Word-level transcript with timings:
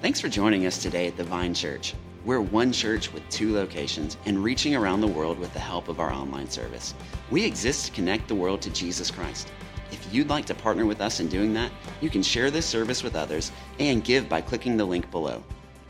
Thanks 0.00 0.20
for 0.20 0.28
joining 0.28 0.64
us 0.64 0.80
today 0.80 1.08
at 1.08 1.16
the 1.16 1.24
Vine 1.24 1.52
Church. 1.52 1.92
We're 2.24 2.40
one 2.40 2.70
church 2.70 3.12
with 3.12 3.28
two 3.30 3.52
locations 3.52 4.16
and 4.26 4.44
reaching 4.44 4.76
around 4.76 5.00
the 5.00 5.08
world 5.08 5.40
with 5.40 5.52
the 5.52 5.58
help 5.58 5.88
of 5.88 5.98
our 5.98 6.12
online 6.12 6.48
service. 6.48 6.94
We 7.32 7.44
exist 7.44 7.86
to 7.86 7.92
connect 7.92 8.28
the 8.28 8.34
world 8.36 8.62
to 8.62 8.70
Jesus 8.70 9.10
Christ. 9.10 9.50
If 9.90 10.14
you'd 10.14 10.28
like 10.28 10.44
to 10.46 10.54
partner 10.54 10.86
with 10.86 11.00
us 11.00 11.18
in 11.18 11.26
doing 11.26 11.52
that, 11.54 11.72
you 12.00 12.10
can 12.10 12.22
share 12.22 12.48
this 12.48 12.64
service 12.64 13.02
with 13.02 13.16
others 13.16 13.50
and 13.80 14.04
give 14.04 14.28
by 14.28 14.40
clicking 14.40 14.76
the 14.76 14.84
link 14.84 15.10
below. 15.10 15.42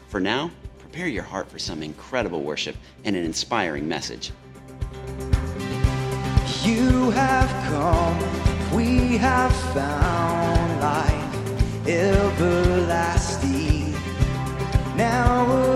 For 0.08 0.20
now, 0.20 0.50
prepare 0.78 1.08
your 1.08 1.22
heart 1.22 1.50
for 1.50 1.58
some 1.58 1.82
incredible 1.82 2.40
worship 2.40 2.76
and 3.04 3.14
an 3.14 3.24
inspiring 3.24 3.86
message. 3.86 4.32
You 6.62 7.10
have 7.10 7.50
come, 7.68 8.74
we 8.74 9.18
have 9.18 9.54
found 9.74 10.80
life 10.80 11.18
everlasting 11.86 13.17
now. 14.98 15.67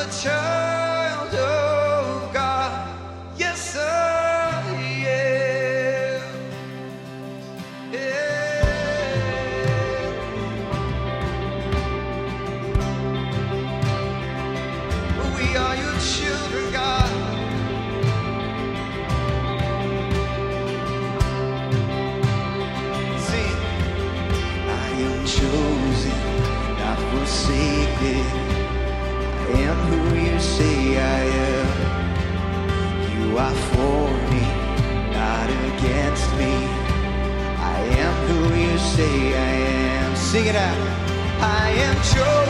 A 0.00 0.79
say 39.00 39.34
I 39.34 39.52
am. 40.02 40.16
Sing 40.16 40.46
it 40.46 40.56
out. 40.56 40.80
I 41.40 41.66
am 41.86 41.96
chosen, 42.12 42.49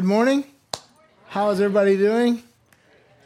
Good 0.00 0.06
morning. 0.06 0.44
How 1.26 1.50
is 1.50 1.60
everybody 1.60 1.98
doing? 1.98 2.42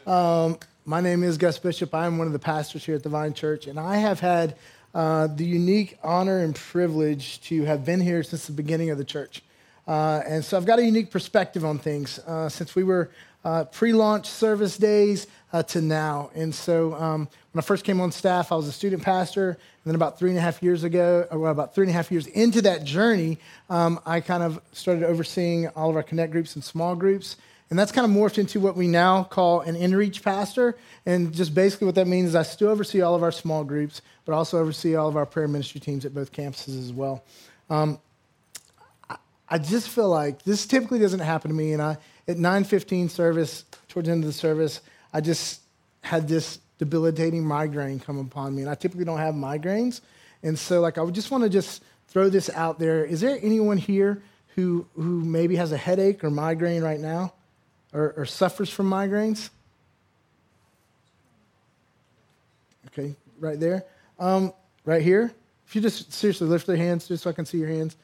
Um, 0.05 0.59
my 0.83 0.99
name 0.99 1.23
is 1.23 1.37
Gus 1.37 1.57
Bishop. 1.57 1.95
I'm 1.95 2.17
one 2.17 2.27
of 2.27 2.33
the 2.33 2.39
pastors 2.39 2.83
here 2.83 2.95
at 2.95 3.01
the 3.01 3.07
Vine 3.07 3.33
Church, 3.33 3.67
and 3.67 3.79
I 3.79 3.95
have 3.95 4.19
had 4.19 4.57
uh, 4.93 5.27
the 5.27 5.45
unique 5.45 5.97
honor 6.03 6.39
and 6.39 6.53
privilege 6.53 7.39
to 7.43 7.63
have 7.63 7.85
been 7.85 8.01
here 8.01 8.23
since 8.23 8.47
the 8.47 8.51
beginning 8.51 8.89
of 8.89 8.97
the 8.97 9.05
church. 9.05 9.41
Uh, 9.87 10.21
and 10.27 10.43
so 10.43 10.57
I've 10.57 10.65
got 10.65 10.79
a 10.79 10.83
unique 10.83 11.11
perspective 11.11 11.63
on 11.63 11.79
things 11.79 12.19
uh, 12.19 12.49
since 12.49 12.75
we 12.75 12.83
were 12.83 13.09
uh, 13.45 13.63
pre 13.65 13.93
launch 13.93 14.27
service 14.27 14.75
days 14.75 15.27
uh, 15.53 15.63
to 15.63 15.79
now. 15.79 16.31
And 16.35 16.53
so 16.53 16.95
um, 16.95 17.29
when 17.53 17.59
I 17.59 17.61
first 17.61 17.85
came 17.85 18.01
on 18.01 18.11
staff, 18.11 18.51
I 18.51 18.55
was 18.55 18.67
a 18.67 18.71
student 18.71 19.03
pastor. 19.03 19.49
And 19.49 19.57
then 19.85 19.95
about 19.95 20.17
three 20.17 20.31
and 20.31 20.37
a 20.37 20.41
half 20.41 20.61
years 20.63 20.83
ago, 20.83 21.27
or 21.29 21.39
well, 21.39 21.51
about 21.51 21.75
three 21.75 21.83
and 21.83 21.91
a 21.91 21.93
half 21.93 22.11
years 22.11 22.25
into 22.27 22.61
that 22.63 22.83
journey, 22.83 23.37
um, 23.69 23.99
I 24.05 24.19
kind 24.19 24.43
of 24.43 24.59
started 24.73 25.03
overseeing 25.03 25.67
all 25.69 25.91
of 25.91 25.95
our 25.95 26.03
connect 26.03 26.31
groups 26.31 26.55
and 26.55 26.63
small 26.63 26.95
groups. 26.95 27.37
And 27.69 27.79
that's 27.79 27.91
kind 27.91 28.05
of 28.05 28.11
morphed 28.15 28.37
into 28.37 28.59
what 28.59 28.75
we 28.75 28.87
now 28.87 29.23
call 29.23 29.61
an 29.61 29.75
in-reach 29.75 30.23
pastor. 30.23 30.75
And 31.05 31.33
just 31.33 31.53
basically 31.53 31.85
what 31.85 31.95
that 31.95 32.07
means 32.07 32.29
is 32.29 32.35
I 32.35 32.43
still 32.43 32.69
oversee 32.69 33.01
all 33.01 33.15
of 33.15 33.23
our 33.23 33.31
small 33.31 33.63
groups, 33.63 34.01
but 34.25 34.33
also 34.33 34.59
oversee 34.59 34.95
all 34.95 35.07
of 35.07 35.15
our 35.15 35.25
prayer 35.25 35.47
ministry 35.47 35.79
teams 35.79 36.03
at 36.05 36.13
both 36.13 36.31
campuses 36.31 36.79
as 36.79 36.91
well. 36.91 37.23
Um, 37.69 37.99
I 39.47 39.59
just 39.59 39.89
feel 39.89 40.09
like 40.09 40.43
this 40.43 40.65
typically 40.65 40.99
doesn't 40.99 41.19
happen 41.19 41.49
to 41.49 41.55
me. 41.55 41.73
And 41.73 41.81
I, 41.81 41.97
at 42.27 42.37
9:15 42.37 43.09
service, 43.09 43.65
towards 43.87 44.07
the 44.07 44.11
end 44.13 44.23
of 44.23 44.27
the 44.27 44.33
service, 44.33 44.81
I 45.13 45.21
just 45.21 45.61
had 46.01 46.27
this 46.27 46.59
debilitating 46.77 47.43
migraine 47.43 47.99
come 47.99 48.19
upon 48.19 48.55
me. 48.55 48.61
And 48.61 48.69
I 48.69 48.75
typically 48.75 49.05
don't 49.05 49.19
have 49.19 49.35
migraines. 49.35 50.01
And 50.43 50.57
so 50.59 50.81
like 50.81 50.97
I 50.97 51.01
would 51.01 51.15
just 51.15 51.31
want 51.31 51.43
to 51.43 51.49
just 51.49 51.83
throw 52.07 52.29
this 52.29 52.49
out 52.49 52.79
there. 52.79 53.05
Is 53.05 53.21
there 53.21 53.37
anyone 53.41 53.77
here 53.77 54.21
who 54.55 54.85
who 54.95 55.23
maybe 55.23 55.55
has 55.55 55.71
a 55.71 55.77
headache 55.77 56.23
or 56.23 56.29
migraine 56.29 56.83
right 56.83 56.99
now? 56.99 57.33
or, 57.95 58.13
or 58.17 58.25
suffers 58.25 58.69
from 58.69 58.89
migraines? 58.89 59.49
Okay, 62.87 63.15
right 63.39 63.59
there. 63.59 63.85
Um, 64.19 64.53
right 64.83 65.01
here. 65.01 65.31
If 65.67 65.75
you 65.75 65.81
just 65.81 66.13
seriously 66.13 66.47
lift 66.47 66.67
your 66.67 66.77
hands 66.77 67.07
just 67.07 67.23
so 67.23 67.29
I 67.29 67.33
can 67.33 67.45
see 67.45 67.57
your 67.57 67.69
hands. 67.69 67.95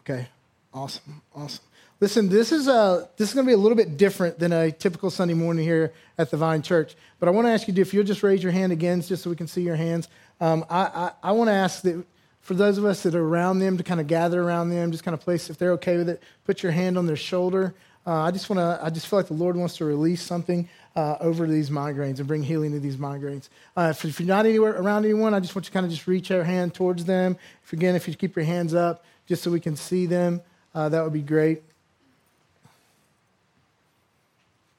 Okay, 0.00 0.28
awesome, 0.72 1.20
awesome. 1.34 1.64
Listen, 1.98 2.28
this 2.28 2.52
is, 2.52 2.68
a, 2.68 3.08
this 3.16 3.30
is 3.30 3.34
going 3.34 3.46
to 3.46 3.48
be 3.48 3.54
a 3.54 3.58
little 3.58 3.76
bit 3.76 3.96
different 3.96 4.38
than 4.38 4.52
a 4.52 4.70
typical 4.70 5.10
Sunday 5.10 5.32
morning 5.32 5.64
here 5.64 5.94
at 6.18 6.30
the 6.30 6.36
Vine 6.36 6.60
Church. 6.60 6.94
But 7.18 7.28
I 7.28 7.32
want 7.32 7.46
to 7.46 7.50
ask 7.50 7.66
you 7.66 7.74
if 7.74 7.94
you'll 7.94 8.04
just 8.04 8.22
raise 8.22 8.42
your 8.42 8.52
hand 8.52 8.70
again 8.70 9.00
just 9.00 9.22
so 9.22 9.30
we 9.30 9.36
can 9.36 9.46
see 9.46 9.62
your 9.62 9.76
hands. 9.76 10.08
Um, 10.38 10.66
I, 10.68 10.80
I, 10.82 11.12
I 11.22 11.32
want 11.32 11.48
to 11.48 11.54
ask 11.54 11.80
that 11.82 12.04
for 12.42 12.52
those 12.52 12.76
of 12.76 12.84
us 12.84 13.02
that 13.04 13.14
are 13.14 13.24
around 13.24 13.60
them 13.60 13.78
to 13.78 13.82
kind 13.82 13.98
of 13.98 14.08
gather 14.08 14.42
around 14.42 14.68
them, 14.68 14.92
just 14.92 15.04
kind 15.04 15.14
of 15.14 15.20
place, 15.20 15.48
if 15.48 15.56
they're 15.56 15.72
okay 15.72 15.96
with 15.96 16.10
it, 16.10 16.22
put 16.44 16.62
your 16.62 16.70
hand 16.70 16.98
on 16.98 17.06
their 17.06 17.16
shoulder. 17.16 17.74
Uh, 18.06 18.24
I 18.24 18.30
just 18.30 18.50
want 18.50 18.60
to. 18.60 18.78
I 18.84 18.90
just 18.90 19.08
feel 19.08 19.18
like 19.18 19.26
the 19.26 19.34
Lord 19.34 19.56
wants 19.56 19.78
to 19.78 19.84
release 19.84 20.22
something 20.22 20.68
uh, 20.94 21.16
over 21.18 21.46
these 21.48 21.70
migraines 21.70 22.18
and 22.18 22.28
bring 22.28 22.42
healing 22.42 22.70
to 22.72 22.78
these 22.78 22.96
migraines. 22.96 23.48
Uh, 23.76 23.88
if, 23.90 24.04
if, 24.04 24.20
you're 24.20 24.28
not 24.28 24.46
anywhere 24.46 24.80
around 24.80 25.04
anyone, 25.06 25.34
I 25.34 25.40
just 25.40 25.56
want 25.56 25.64
you 25.64 25.70
to 25.70 25.72
kind 25.72 25.86
of 25.86 25.90
just 25.90 26.06
reach 26.06 26.30
your 26.30 26.44
hand 26.44 26.72
towards 26.72 27.04
them. 27.04 27.36
If 27.64 27.72
again, 27.72 27.96
if 27.96 28.06
you 28.06 28.14
keep 28.14 28.36
your 28.36 28.44
hands 28.44 28.74
up, 28.74 29.04
just 29.26 29.42
so 29.42 29.50
we 29.50 29.58
can 29.58 29.74
see 29.74 30.06
them, 30.06 30.40
uh, 30.72 30.88
that 30.90 31.02
would 31.02 31.14
be 31.14 31.22
great. 31.22 31.62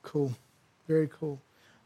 Cool, 0.08 0.34
very 0.88 1.10
cool. 1.20 1.42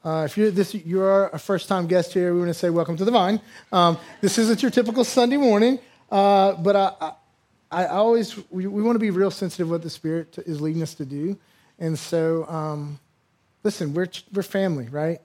Uh, 0.06 0.25
if 0.28 0.38
you're 0.38 0.51
this, 0.51 0.75
you 0.75 1.01
are 1.01 1.30
a 1.30 1.40
first-time 1.40 1.88
guest 1.88 2.13
here. 2.13 2.36
We 2.36 2.40
want 2.42 2.51
to 2.51 2.54
say 2.54 2.70
welcome 2.70 2.96
to 2.98 3.04
the 3.04 3.10
Vine. 3.10 3.42
Um, 3.72 3.98
this 4.22 4.38
isn't 4.38 4.62
your 4.62 4.70
typical 4.70 5.04
Sunday 5.04 5.38
morning, 5.38 5.80
uh, 6.12 6.54
but 6.54 6.75
I, 6.75 6.94
I 7.01 7.13
I 7.72 7.86
always 7.88 8.38
we, 8.51 8.68
we 8.68 8.84
want 8.84 8.94
to 8.96 9.00
be 9.00 9.10
real 9.10 9.32
sensitive 9.32 9.72
what 9.72 9.82
the 9.82 9.90
Spirit 9.90 10.38
is 10.46 10.62
leading 10.62 10.84
us 10.84 10.94
to 10.96 11.06
do, 11.06 11.36
and 11.80 11.98
so 11.98 12.46
um, 12.48 13.00
listen, 13.63 13.96
we're 13.96 14.08
we're 14.32 14.44
family, 14.44 14.88
right? 14.88 15.20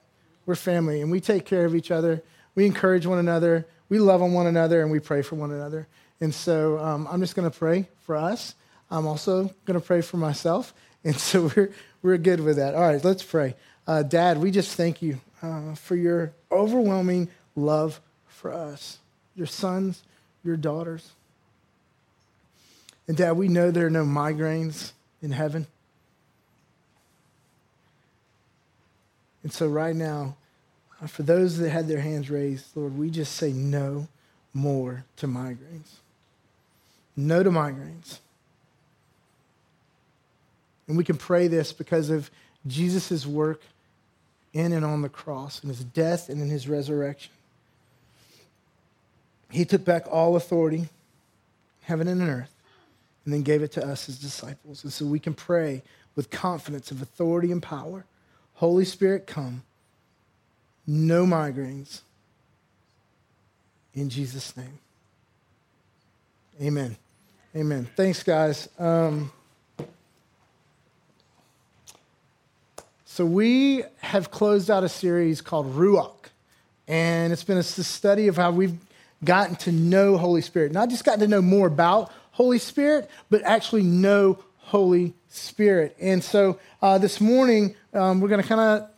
We're 0.46 0.54
family, 0.54 1.02
and 1.02 1.10
we 1.10 1.20
take 1.20 1.44
care 1.44 1.66
of 1.66 1.74
each 1.74 1.90
other. 1.90 2.22
We 2.54 2.64
encourage 2.64 3.04
one 3.04 3.18
another. 3.18 3.66
We 3.90 3.98
love 3.98 4.22
on 4.22 4.32
one 4.32 4.46
another, 4.46 4.80
and 4.80 4.90
we 4.90 5.00
pray 5.00 5.20
for 5.20 5.34
one 5.34 5.52
another. 5.52 5.86
And 6.22 6.34
so 6.34 6.78
um, 6.78 7.06
I'm 7.10 7.20
just 7.20 7.36
going 7.36 7.50
to 7.50 7.56
pray 7.56 7.90
for 8.06 8.16
us. 8.16 8.54
I'm 8.90 9.06
also 9.06 9.54
going 9.66 9.78
to 9.78 9.86
pray 9.86 10.00
for 10.00 10.16
myself, 10.16 10.72
and 11.04 11.14
so 11.20 11.50
we're 11.54 11.72
we're 12.06 12.16
good 12.16 12.40
with 12.40 12.56
that. 12.56 12.74
All 12.74 12.82
right, 12.82 13.02
let's 13.04 13.22
pray. 13.22 13.54
Uh, 13.86 14.02
Dad, 14.02 14.38
we 14.38 14.50
just 14.50 14.76
thank 14.76 15.02
you 15.02 15.20
uh, 15.42 15.74
for 15.74 15.96
your 15.96 16.32
overwhelming 16.50 17.28
love 17.54 18.00
for 18.28 18.52
us, 18.52 18.98
your 19.34 19.46
sons, 19.46 20.02
your 20.44 20.56
daughters. 20.56 21.10
And 23.08 23.16
Dad, 23.16 23.32
we 23.32 23.48
know 23.48 23.70
there 23.70 23.86
are 23.86 23.90
no 23.90 24.04
migraines 24.04 24.92
in 25.20 25.32
heaven. 25.32 25.66
And 29.42 29.52
so 29.52 29.66
right 29.66 29.94
now, 29.94 30.36
Uh, 31.02 31.06
For 31.06 31.24
those 31.24 31.58
that 31.58 31.68
had 31.70 31.88
their 31.88 32.00
hands 32.00 32.30
raised, 32.30 32.74
Lord, 32.74 32.96
we 32.96 33.10
just 33.10 33.34
say 33.36 33.52
no 33.52 34.08
more 34.54 35.04
to 35.16 35.26
migraines. 35.26 36.00
No 37.14 37.42
to 37.42 37.50
migraines. 37.50 38.20
And 40.88 40.96
we 40.96 41.04
can 41.04 41.16
pray 41.16 41.48
this 41.48 41.72
because 41.72 42.10
of 42.10 42.30
Jesus' 42.66 43.26
work 43.26 43.60
in 44.52 44.72
and 44.72 44.84
on 44.84 45.02
the 45.02 45.08
cross, 45.08 45.62
in 45.62 45.68
his 45.68 45.84
death 45.84 46.28
and 46.28 46.40
in 46.40 46.48
his 46.48 46.68
resurrection. 46.68 47.32
He 49.50 49.64
took 49.64 49.84
back 49.84 50.06
all 50.10 50.36
authority, 50.36 50.88
heaven 51.82 52.08
and 52.08 52.22
earth, 52.22 52.54
and 53.24 53.34
then 53.34 53.42
gave 53.42 53.62
it 53.62 53.72
to 53.72 53.86
us 53.86 54.08
as 54.08 54.18
disciples. 54.18 54.82
And 54.82 54.92
so 54.92 55.04
we 55.04 55.18
can 55.18 55.34
pray 55.34 55.82
with 56.14 56.30
confidence 56.30 56.90
of 56.90 57.02
authority 57.02 57.52
and 57.52 57.62
power. 57.62 58.06
Holy 58.54 58.84
Spirit, 58.84 59.26
come. 59.26 59.62
No 60.86 61.26
migraines. 61.26 62.00
In 63.94 64.08
Jesus' 64.08 64.56
name. 64.56 64.78
Amen. 66.60 66.96
Amen. 67.54 67.88
Thanks, 67.96 68.22
guys. 68.22 68.68
Um, 68.78 69.30
so 73.16 73.24
we 73.24 73.82
have 74.00 74.30
closed 74.30 74.70
out 74.70 74.84
a 74.84 74.90
series 74.90 75.40
called 75.40 75.74
Ruach, 75.74 76.26
and 76.86 77.32
it's 77.32 77.44
been 77.44 77.56
a 77.56 77.62
study 77.62 78.28
of 78.28 78.36
how 78.36 78.50
we've 78.50 78.76
gotten 79.24 79.56
to 79.56 79.72
know 79.72 80.18
Holy 80.18 80.42
Spirit. 80.42 80.70
Not 80.70 80.90
just 80.90 81.02
gotten 81.02 81.20
to 81.20 81.26
know 81.26 81.40
more 81.40 81.66
about 81.66 82.12
Holy 82.32 82.58
Spirit, 82.58 83.08
but 83.30 83.42
actually 83.44 83.84
know 83.84 84.38
Holy 84.58 85.14
Spirit. 85.30 85.96
And 85.98 86.22
so 86.22 86.60
uh, 86.82 86.98
this 86.98 87.18
morning, 87.18 87.74
um, 87.94 88.20
we're 88.20 88.28
going 88.28 88.42
to 88.42 88.46
kind 88.46 88.60
of 88.60 88.90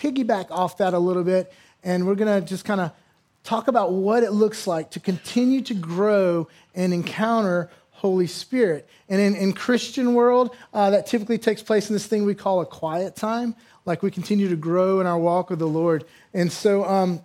piggyback 0.00 0.50
off 0.50 0.78
that 0.78 0.94
a 0.94 0.98
little 0.98 1.22
bit, 1.22 1.52
and 1.84 2.06
we're 2.06 2.14
going 2.14 2.40
to 2.40 2.48
just 2.48 2.64
kind 2.64 2.80
of 2.80 2.90
talk 3.44 3.68
about 3.68 3.92
what 3.92 4.22
it 4.22 4.30
looks 4.30 4.66
like 4.66 4.92
to 4.92 4.98
continue 4.98 5.60
to 5.60 5.74
grow 5.74 6.48
and 6.74 6.94
encounter 6.94 7.68
Holy 8.02 8.26
Spirit. 8.26 8.88
And 9.08 9.20
in, 9.20 9.36
in 9.36 9.52
Christian 9.52 10.14
world, 10.14 10.56
uh, 10.74 10.90
that 10.90 11.06
typically 11.06 11.38
takes 11.38 11.62
place 11.62 11.88
in 11.88 11.94
this 11.94 12.04
thing 12.04 12.24
we 12.24 12.34
call 12.34 12.60
a 12.60 12.66
quiet 12.66 13.14
time, 13.14 13.54
like 13.84 14.02
we 14.02 14.10
continue 14.10 14.48
to 14.48 14.56
grow 14.56 15.00
in 15.00 15.06
our 15.06 15.18
walk 15.18 15.50
with 15.50 15.60
the 15.60 15.68
Lord. 15.68 16.04
And 16.34 16.50
so 16.50 16.84
um, 16.84 17.20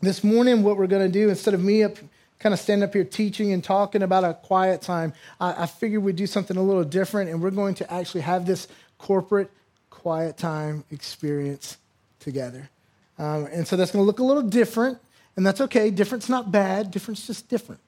this 0.00 0.24
morning, 0.24 0.62
what 0.62 0.78
we're 0.78 0.86
going 0.86 1.06
to 1.06 1.12
do, 1.12 1.28
instead 1.28 1.52
of 1.52 1.62
me 1.62 1.82
up, 1.82 1.98
kind 2.38 2.54
of 2.54 2.58
standing 2.58 2.88
up 2.88 2.94
here 2.94 3.04
teaching 3.04 3.52
and 3.52 3.62
talking 3.62 4.02
about 4.02 4.24
a 4.24 4.32
quiet 4.32 4.80
time, 4.80 5.12
I, 5.38 5.64
I 5.64 5.66
figured 5.66 6.02
we'd 6.02 6.16
do 6.16 6.26
something 6.26 6.56
a 6.56 6.62
little 6.62 6.84
different, 6.84 7.28
and 7.28 7.42
we're 7.42 7.50
going 7.50 7.74
to 7.74 7.92
actually 7.92 8.22
have 8.22 8.46
this 8.46 8.68
corporate 8.96 9.50
quiet 9.90 10.38
time 10.38 10.84
experience 10.90 11.76
together. 12.20 12.70
Um, 13.18 13.46
and 13.52 13.68
so 13.68 13.76
that's 13.76 13.90
going 13.90 14.02
to 14.02 14.06
look 14.06 14.18
a 14.18 14.24
little 14.24 14.42
different, 14.42 14.98
and 15.36 15.46
that's 15.46 15.60
okay. 15.60 15.90
Different's 15.90 16.30
not 16.30 16.50
bad. 16.50 16.90
Different's 16.90 17.26
just 17.26 17.50
different, 17.50 17.82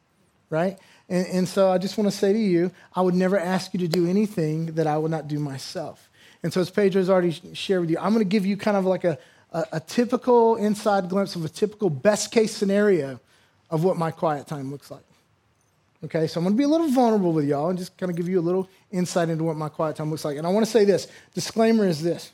right? 0.50 0.78
And, 1.08 1.26
and 1.26 1.48
so 1.48 1.70
I 1.70 1.78
just 1.78 1.96
want 1.98 2.10
to 2.10 2.16
say 2.16 2.32
to 2.32 2.38
you, 2.38 2.70
I 2.94 3.00
would 3.00 3.14
never 3.14 3.38
ask 3.38 3.72
you 3.72 3.80
to 3.80 3.88
do 3.88 4.08
anything 4.08 4.66
that 4.74 4.86
I 4.86 4.98
would 4.98 5.10
not 5.10 5.28
do 5.28 5.38
myself. 5.38 6.08
And 6.42 6.52
so 6.52 6.60
as 6.60 6.70
Pedro's 6.70 7.10
already 7.10 7.32
shared 7.54 7.80
with 7.82 7.90
you, 7.90 7.98
I'm 7.98 8.12
going 8.12 8.24
to 8.24 8.28
give 8.28 8.46
you 8.46 8.56
kind 8.56 8.76
of 8.76 8.84
like 8.84 9.04
a, 9.04 9.18
a, 9.52 9.64
a 9.72 9.80
typical 9.80 10.56
inside 10.56 11.08
glimpse 11.08 11.34
of 11.34 11.44
a 11.44 11.48
typical 11.48 11.90
best 11.90 12.30
case 12.30 12.54
scenario 12.54 13.20
of 13.70 13.84
what 13.84 13.96
my 13.96 14.10
quiet 14.10 14.46
time 14.46 14.70
looks 14.70 14.90
like. 14.90 15.02
Okay, 16.04 16.28
so 16.28 16.38
I'm 16.38 16.44
going 16.44 16.54
to 16.54 16.58
be 16.58 16.64
a 16.64 16.68
little 16.68 16.88
vulnerable 16.88 17.32
with 17.32 17.46
y'all 17.46 17.70
and 17.70 17.78
just 17.78 17.96
kind 17.96 18.08
of 18.08 18.16
give 18.16 18.28
you 18.28 18.38
a 18.38 18.40
little 18.40 18.68
insight 18.92 19.30
into 19.30 19.42
what 19.42 19.56
my 19.56 19.68
quiet 19.68 19.96
time 19.96 20.10
looks 20.10 20.24
like. 20.24 20.36
And 20.36 20.46
I 20.46 20.50
want 20.50 20.64
to 20.64 20.70
say 20.70 20.84
this 20.84 21.08
disclaimer 21.34 21.86
is 21.86 22.02
this 22.02 22.30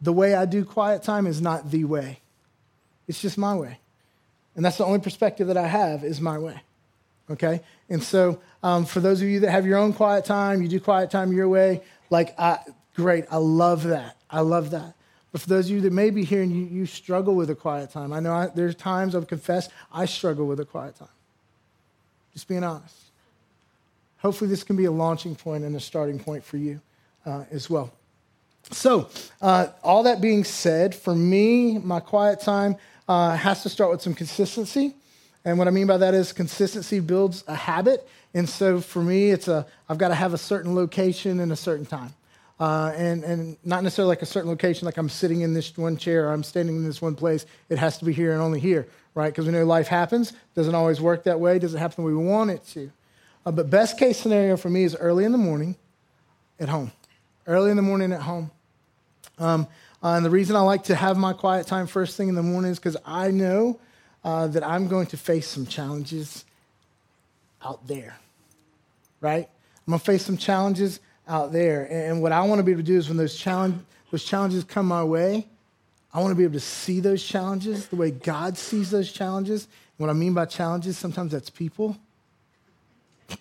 the 0.00 0.12
way 0.12 0.34
I 0.34 0.46
do 0.46 0.64
quiet 0.64 1.02
time 1.02 1.26
is 1.26 1.40
not 1.40 1.70
the 1.70 1.84
way, 1.84 2.20
it's 3.06 3.20
just 3.20 3.38
my 3.38 3.54
way. 3.54 3.78
And 4.56 4.64
that's 4.64 4.76
the 4.76 4.84
only 4.84 4.98
perspective 4.98 5.46
that 5.46 5.56
I 5.56 5.66
have 5.66 6.04
is 6.04 6.20
my 6.20 6.36
way. 6.36 6.60
Okay? 7.30 7.60
And 7.88 8.02
so, 8.02 8.40
um, 8.62 8.84
for 8.84 9.00
those 9.00 9.22
of 9.22 9.28
you 9.28 9.40
that 9.40 9.50
have 9.50 9.66
your 9.66 9.78
own 9.78 9.92
quiet 9.92 10.24
time, 10.24 10.62
you 10.62 10.68
do 10.68 10.80
quiet 10.80 11.10
time 11.10 11.32
your 11.32 11.48
way, 11.48 11.82
like, 12.10 12.38
I, 12.38 12.58
great. 12.94 13.24
I 13.30 13.36
love 13.36 13.84
that. 13.84 14.16
I 14.30 14.40
love 14.40 14.70
that. 14.70 14.94
But 15.30 15.42
for 15.42 15.48
those 15.48 15.66
of 15.66 15.72
you 15.72 15.80
that 15.82 15.92
may 15.92 16.10
be 16.10 16.24
here 16.24 16.42
and 16.42 16.52
you, 16.52 16.64
you 16.64 16.86
struggle 16.86 17.34
with 17.34 17.50
a 17.50 17.54
quiet 17.54 17.90
time, 17.90 18.12
I 18.12 18.20
know 18.20 18.32
I, 18.32 18.46
there's 18.46 18.74
times 18.74 19.14
I've 19.14 19.26
confessed 19.26 19.70
I 19.92 20.06
struggle 20.06 20.46
with 20.46 20.58
a 20.60 20.64
quiet 20.64 20.96
time. 20.96 21.08
Just 22.32 22.48
being 22.48 22.64
honest. 22.64 22.94
Hopefully, 24.18 24.50
this 24.50 24.64
can 24.64 24.76
be 24.76 24.86
a 24.86 24.90
launching 24.90 25.36
point 25.36 25.64
and 25.64 25.76
a 25.76 25.80
starting 25.80 26.18
point 26.18 26.44
for 26.44 26.56
you 26.56 26.80
uh, 27.24 27.44
as 27.50 27.70
well. 27.70 27.92
So, 28.70 29.08
uh, 29.40 29.68
all 29.82 30.02
that 30.02 30.20
being 30.20 30.44
said, 30.44 30.94
for 30.94 31.14
me, 31.14 31.78
my 31.78 32.00
quiet 32.00 32.40
time 32.40 32.76
uh, 33.06 33.36
has 33.36 33.62
to 33.62 33.68
start 33.68 33.90
with 33.90 34.02
some 34.02 34.14
consistency. 34.14 34.94
And 35.44 35.58
what 35.58 35.68
I 35.68 35.70
mean 35.70 35.86
by 35.86 35.96
that 35.98 36.14
is 36.14 36.32
consistency 36.32 37.00
builds 37.00 37.44
a 37.46 37.54
habit. 37.54 38.06
And 38.34 38.48
so 38.48 38.80
for 38.80 39.02
me, 39.02 39.30
it's 39.30 39.48
a, 39.48 39.66
I've 39.88 39.98
got 39.98 40.08
to 40.08 40.14
have 40.14 40.34
a 40.34 40.38
certain 40.38 40.74
location 40.74 41.40
and 41.40 41.52
a 41.52 41.56
certain 41.56 41.86
time. 41.86 42.12
Uh, 42.60 42.92
and, 42.96 43.22
and 43.22 43.56
not 43.64 43.84
necessarily 43.84 44.10
like 44.10 44.22
a 44.22 44.26
certain 44.26 44.50
location, 44.50 44.84
like 44.84 44.96
I'm 44.96 45.08
sitting 45.08 45.42
in 45.42 45.54
this 45.54 45.76
one 45.78 45.96
chair 45.96 46.28
or 46.28 46.32
I'm 46.32 46.42
standing 46.42 46.76
in 46.76 46.84
this 46.84 47.00
one 47.00 47.14
place. 47.14 47.46
It 47.68 47.78
has 47.78 47.98
to 47.98 48.04
be 48.04 48.12
here 48.12 48.32
and 48.32 48.42
only 48.42 48.58
here, 48.58 48.88
right? 49.14 49.28
Because 49.28 49.46
we 49.46 49.52
know 49.52 49.64
life 49.64 49.86
happens. 49.86 50.32
Doesn't 50.54 50.74
always 50.74 51.00
work 51.00 51.22
that 51.24 51.38
way. 51.38 51.58
Doesn't 51.60 51.78
happen 51.78 52.02
the 52.04 52.10
way 52.10 52.14
we 52.14 52.26
want 52.26 52.50
it 52.50 52.66
to. 52.68 52.90
Uh, 53.46 53.52
but 53.52 53.70
best 53.70 53.96
case 53.96 54.18
scenario 54.18 54.56
for 54.56 54.70
me 54.70 54.82
is 54.82 54.96
early 54.96 55.24
in 55.24 55.30
the 55.30 55.38
morning 55.38 55.76
at 56.58 56.68
home. 56.68 56.90
Early 57.46 57.70
in 57.70 57.76
the 57.76 57.82
morning 57.82 58.12
at 58.12 58.22
home. 58.22 58.50
Um, 59.38 59.68
uh, 60.02 60.14
and 60.14 60.24
the 60.24 60.30
reason 60.30 60.56
I 60.56 60.60
like 60.60 60.84
to 60.84 60.96
have 60.96 61.16
my 61.16 61.32
quiet 61.32 61.66
time 61.66 61.86
first 61.86 62.16
thing 62.16 62.28
in 62.28 62.34
the 62.34 62.42
morning 62.42 62.72
is 62.72 62.78
because 62.78 62.96
I 63.06 63.30
know 63.30 63.78
uh, 64.28 64.46
that 64.46 64.62
I'm 64.62 64.88
going 64.88 65.06
to 65.06 65.16
face 65.16 65.48
some 65.48 65.64
challenges 65.64 66.44
out 67.64 67.86
there, 67.86 68.18
right? 69.22 69.48
I'm 69.86 69.90
going 69.90 69.98
to 69.98 70.04
face 70.04 70.26
some 70.26 70.36
challenges 70.36 71.00
out 71.26 71.50
there. 71.50 71.88
And, 71.90 72.20
what 72.20 72.30
I 72.30 72.42
want 72.42 72.58
to 72.58 72.62
be 72.62 72.72
able 72.72 72.82
to 72.82 72.86
do 72.86 72.98
is 72.98 73.08
when 73.08 73.16
those, 73.16 73.34
challenge, 73.34 73.80
those 74.10 74.22
challenges 74.22 74.64
come 74.64 74.84
my 74.84 75.02
way, 75.02 75.46
I 76.12 76.20
want 76.20 76.32
to 76.32 76.34
be 76.34 76.44
able 76.44 76.52
to 76.52 76.60
see 76.60 77.00
those 77.00 77.24
challenges 77.24 77.86
the 77.86 77.96
way 77.96 78.10
God 78.10 78.58
sees 78.58 78.90
those 78.90 79.10
challenges. 79.10 79.64
And 79.64 80.06
what 80.06 80.10
I 80.10 80.12
mean 80.12 80.34
by 80.34 80.44
challenges, 80.44 80.98
sometimes 80.98 81.32
that's 81.32 81.48
people, 81.48 81.96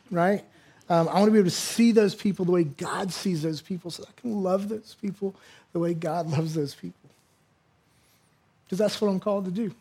right? 0.10 0.46
Um, 0.88 1.10
I 1.10 1.15
want 1.15 1.25
to 1.25 1.32
be 1.32 1.39
able 1.39 1.50
to 1.50 1.56
see 1.56 1.91
those 1.91 2.15
people 2.15 2.46
the 2.46 2.53
way 2.53 2.63
God 2.63 3.12
sees 3.12 3.41
those 3.41 3.60
people 3.60 3.91
so 3.91 4.03
I 4.03 4.22
can 4.22 4.41
love 4.41 4.70
those 4.70 4.96
people 5.01 5.36
the 5.74 5.79
way 5.79 5.94
God 5.94 6.27
loves 6.27 6.53
those 6.53 6.75
people. 6.75 7.10
Because 8.63 8.77
that's 8.77 9.01
what 9.01 9.10
I'm 9.10 9.20
called 9.20 9.44
to 9.44 9.51
do. 9.51 9.75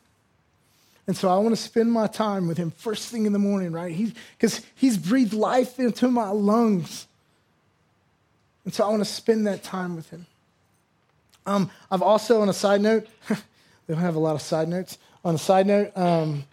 And 1.07 1.17
so 1.17 1.29
I 1.29 1.37
want 1.39 1.55
to 1.55 1.61
spend 1.61 1.93
my 1.93 2.07
time 2.09 2.49
with 2.49 2.59
him 2.59 2.73
first 2.73 3.09
thing 3.09 3.27
in 3.27 3.33
the 3.33 3.39
morning, 3.39 3.73
right? 3.73 3.97
Because 4.37 4.61
he's 4.75 4.99
breathed 4.99 5.33
life 5.33 5.79
into 5.79 6.09
my 6.11 6.29
lungs. 6.29 7.07
And 8.65 8.75
so 8.75 8.85
I 8.85 8.89
want 8.89 9.01
to 9.01 9.11
spend 9.11 9.47
that 9.47 9.63
time 9.63 9.95
with 9.95 10.11
him. 10.11 10.27
Um, 11.47 11.71
I've 11.91 12.03
also, 12.03 12.41
on 12.41 12.49
a 12.49 12.53
side 12.53 12.81
note, 12.81 13.07
they 13.29 13.37
don't 13.95 13.99
have 13.99 14.17
a 14.17 14.21
lot 14.21 14.35
of 14.35 14.43
side 14.43 14.69
notes. 14.69 14.99
On 15.25 15.37
a 15.37 15.39
side 15.39 15.69
note, 15.69 15.97
um, 15.97 16.45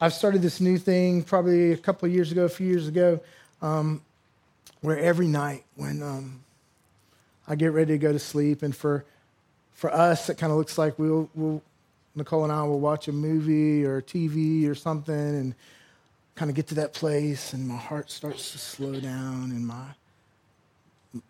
I've 0.00 0.14
started 0.14 0.40
this 0.40 0.60
new 0.60 0.78
thing 0.78 1.22
probably 1.22 1.72
a 1.72 1.76
couple 1.76 2.08
of 2.08 2.14
years 2.14 2.32
ago, 2.32 2.44
a 2.44 2.48
few 2.48 2.66
years 2.66 2.88
ago, 2.88 3.20
um, 3.60 4.00
where 4.80 4.98
every 4.98 5.26
night 5.26 5.64
when 5.76 6.02
um, 6.02 6.40
I 7.46 7.54
get 7.54 7.72
ready 7.72 7.92
to 7.92 7.98
go 7.98 8.12
to 8.12 8.18
sleep, 8.18 8.62
and 8.62 8.74
for 8.74 9.04
for 9.78 9.92
us, 9.92 10.28
it 10.28 10.38
kind 10.38 10.50
of 10.50 10.58
looks 10.58 10.76
like 10.76 10.98
we'll, 10.98 11.30
we'll 11.36 11.62
Nicole 12.14 12.44
and 12.44 12.52
I 12.52 12.62
will 12.64 12.80
watch 12.80 13.08
a 13.08 13.12
movie 13.12 13.84
or 13.84 14.02
TV 14.02 14.68
or 14.68 14.74
something, 14.74 15.14
and 15.14 15.54
kind 16.34 16.50
of 16.50 16.54
get 16.54 16.68
to 16.68 16.74
that 16.76 16.92
place, 16.92 17.52
and 17.52 17.66
my 17.66 17.76
heart 17.76 18.10
starts 18.10 18.52
to 18.52 18.58
slow 18.58 19.00
down, 19.00 19.50
and 19.50 19.66
my 19.66 19.84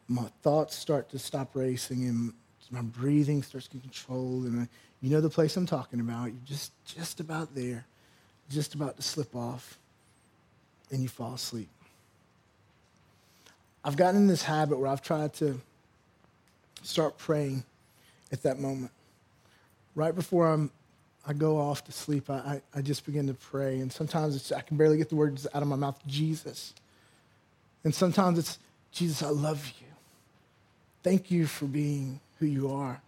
my 0.09 0.27
thoughts 0.43 0.75
start 0.77 1.09
to 1.11 1.19
stop 1.19 1.55
racing, 1.55 2.07
and 2.09 2.33
my 2.71 2.83
breathing 2.83 3.43
starts 3.43 3.69
to 3.69 3.77
get 3.77 3.83
controlled, 3.83 4.45
and 4.45 4.63
I, 4.63 4.69
you 5.01 5.11
know 5.11 5.21
the 5.21 5.31
place 5.31 5.57
I'm 5.57 5.67
talking 5.67 6.01
about. 6.01 6.27
You're 6.27 6.35
just 6.45 6.73
just 6.85 7.21
about 7.21 7.55
there, 7.55 7.87
just 8.51 8.75
about 8.75 8.97
to 8.97 9.03
slip 9.03 9.35
off, 9.35 9.79
and 10.91 11.03
you 11.03 11.09
fall 11.09 11.35
asleep. 11.35 11.69
I've 13.85 13.97
gotten 13.97 14.23
in 14.23 14.27
this 14.27 14.43
habit 14.43 14.79
where 14.79 14.91
I've 14.91 15.03
tried 15.03 15.33
to 15.35 15.61
start 16.83 17.17
praying 17.17 17.65
at 18.33 18.43
that 18.43 18.59
moment. 18.59 18.91
Right 19.99 20.15
before 20.15 20.47
I'm, 20.47 20.71
I 21.27 21.33
go 21.33 21.59
off 21.59 21.85
to 21.87 21.93
sleep, 21.93 22.31
I, 22.31 22.35
I, 22.35 22.63
I 22.77 22.83
just 22.83 23.05
begin 23.05 23.27
to 23.27 23.35
pray. 23.35 23.81
And 23.81 23.93
sometimes 23.93 24.53
I 24.53 24.61
can 24.61 24.77
barely 24.77 24.97
get 24.97 25.09
the 25.09 25.17
words 25.17 25.45
out 25.53 25.61
of 25.61 25.67
my 25.67 25.75
mouth, 25.75 25.99
Jesus. 26.07 26.73
And 27.83 27.93
sometimes 27.93 28.39
it's, 28.39 28.61
Jesus, 28.93 29.25
I 29.25 29.31
love 29.31 29.67
you. 29.81 29.89
Thank 31.03 31.33
you 31.33 31.49
for 31.49 31.65
being 31.65 32.21
who 32.39 32.47
you 32.47 32.71
are. 32.71 33.01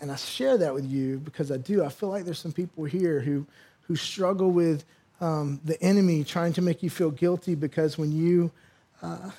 And 0.00 0.10
I 0.10 0.16
share 0.16 0.56
that 0.56 0.72
with 0.72 0.86
you 0.86 1.18
because 1.18 1.52
I 1.52 1.58
do. 1.58 1.84
I 1.84 1.90
feel 1.90 2.08
like 2.08 2.24
there's 2.24 2.38
some 2.38 2.52
people 2.52 2.84
here 2.84 3.20
who, 3.20 3.44
who 3.82 3.96
struggle 3.96 4.50
with 4.50 4.82
um, 5.20 5.60
the 5.62 5.78
enemy 5.82 6.24
trying 6.24 6.54
to 6.54 6.62
make 6.62 6.82
you 6.82 6.88
feel 6.88 7.10
guilty 7.10 7.54
because 7.54 7.98
when 7.98 8.12
you 8.12 8.50
uh, 9.02 9.30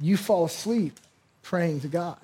you 0.00 0.16
fall 0.16 0.46
asleep 0.46 0.98
praying 1.42 1.80
to 1.80 1.88
God, 1.88 2.16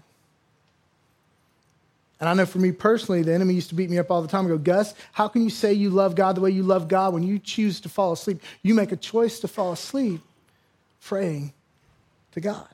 And 2.19 2.29
I 2.29 2.35
know 2.35 2.47
for 2.47 2.59
me 2.59 2.73
personally, 2.73 3.23
the 3.23 3.35
enemy 3.35 3.55
used 3.55 3.69
to 3.69 3.75
beat 3.75 3.91
me 3.91 3.99
up 3.99 4.11
all 4.11 4.23
the 4.23 4.29
time. 4.29 4.47
I 4.47 4.49
go, 4.49 4.59
Gus, 4.59 4.95
how 5.13 5.29
can 5.29 5.43
you 5.43 5.51
say 5.51 5.75
you 5.75 5.91
love 5.91 6.15
God 6.15 6.37
the 6.37 6.41
way 6.41 6.51
you 6.51 6.63
love 6.63 6.89
God 6.89 7.13
when 7.13 7.23
you 7.23 7.39
choose 7.39 7.81
to 7.81 7.89
fall 7.89 8.13
asleep? 8.13 8.43
You 8.63 8.75
make 8.75 8.93
a 8.93 8.97
choice 8.97 9.41
to 9.41 9.49
fall 9.49 9.73
asleep 9.73 10.23
praying 11.03 11.53
to 12.33 12.41
God. 12.41 12.69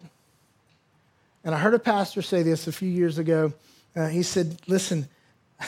And 1.45 1.55
I 1.55 1.59
heard 1.59 1.75
a 1.75 1.79
pastor 1.79 2.23
say 2.23 2.43
this 2.43 2.69
a 2.69 2.73
few 2.73 2.89
years 2.89 3.19
ago. 3.19 3.53
Uh, 3.97 4.07
he 4.07 4.23
said, 4.23 4.61
Listen, 4.69 5.09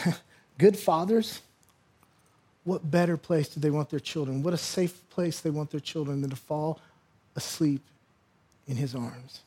good 0.59 0.76
fathers, 0.76 1.40
what 2.62 2.88
better 2.88 3.16
place 3.16 3.49
do 3.49 3.61
they 3.61 3.71
want 3.71 3.90
their 3.90 4.00
children? 4.00 4.43
What 4.43 4.54
a 4.54 4.59
safe 4.59 5.09
place 5.11 5.40
they 5.40 5.50
want 5.50 5.71
their 5.71 5.81
children 5.81 6.21
than 6.21 6.31
to 6.31 6.37
fall 6.37 6.81
asleep 7.37 7.83
in 8.66 8.76
his 8.76 8.95
arms. 8.95 9.40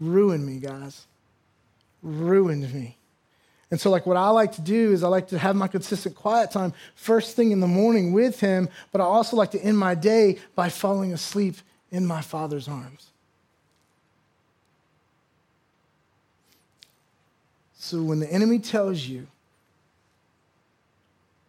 Ruin 0.00 0.44
me, 0.44 0.58
guys. 0.58 1.06
Ruined 2.02 2.72
me. 2.72 2.96
And 3.70 3.80
so, 3.80 3.90
like, 3.90 4.06
what 4.06 4.16
I 4.16 4.28
like 4.28 4.52
to 4.52 4.60
do 4.60 4.92
is 4.92 5.02
I 5.02 5.08
like 5.08 5.28
to 5.28 5.38
have 5.38 5.56
my 5.56 5.66
consistent 5.66 6.14
quiet 6.14 6.52
time 6.52 6.72
first 6.94 7.34
thing 7.34 7.50
in 7.50 7.60
the 7.60 7.66
morning 7.66 8.12
with 8.12 8.38
him, 8.38 8.68
but 8.92 9.00
I 9.00 9.04
also 9.04 9.36
like 9.36 9.50
to 9.52 9.60
end 9.60 9.76
my 9.76 9.94
day 9.94 10.38
by 10.54 10.68
falling 10.68 11.12
asleep 11.12 11.56
in 11.90 12.06
my 12.06 12.20
father's 12.20 12.68
arms. 12.68 13.10
So, 17.78 18.02
when 18.02 18.20
the 18.20 18.32
enemy 18.32 18.60
tells 18.60 19.00
you, 19.00 19.26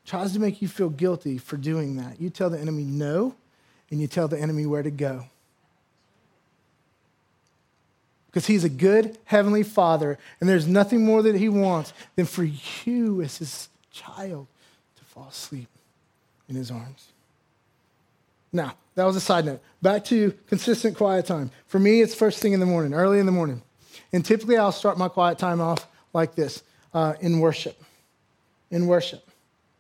tries 0.06 0.34
to 0.34 0.40
make 0.40 0.62
you 0.62 0.68
feel 0.68 0.90
guilty 0.90 1.38
for 1.38 1.58
doing 1.58 1.98
that, 1.98 2.20
you 2.20 2.32
tell 2.32 2.50
the 2.50 2.60
enemy 2.60 2.84
no, 2.84 3.36
and 3.92 4.02
you 4.02 4.08
tell 4.08 4.28
the 4.28 4.40
enemy 4.40 4.66
where 4.66 4.84
to 4.84 4.92
go 4.92 5.26
because 8.28 8.48
he's 8.48 8.64
a 8.64 8.70
good 8.70 9.18
heavenly 9.26 9.64
father, 9.64 10.18
and 10.40 10.50
there's 10.50 10.68
nothing 10.68 11.04
more 11.04 11.22
that 11.22 11.36
he 11.36 11.50
wants 11.50 11.94
than 12.16 12.26
for 12.26 12.44
you 12.44 13.22
as 13.22 13.38
his 13.38 13.70
child 13.92 14.48
to 14.96 15.04
fall 15.04 15.28
asleep 15.30 15.70
in 16.48 16.56
his 16.56 16.70
arms. 16.70 17.08
Now, 18.54 18.76
that 18.96 19.06
was 19.06 19.16
a 19.16 19.22
side 19.22 19.46
note. 19.46 19.62
Back 19.82 20.06
to 20.06 20.34
consistent 20.48 20.98
quiet 20.98 21.26
time. 21.26 21.52
For 21.68 21.80
me, 21.80 22.02
it's 22.02 22.16
first 22.16 22.40
thing 22.40 22.54
in 22.54 22.60
the 22.60 22.66
morning, 22.66 22.94
early 22.94 23.20
in 23.20 23.26
the 23.26 23.32
morning. 23.32 23.62
And 24.14 24.24
typically, 24.24 24.58
I'll 24.58 24.72
start 24.72 24.98
my 24.98 25.10
quiet 25.10 25.38
time 25.38 25.62
off 25.62 25.88
like 26.14 26.36
this 26.36 26.64
uh, 26.94 27.14
in 27.20 27.40
worship. 27.40 27.82
In 28.72 28.88
worship, 28.88 29.30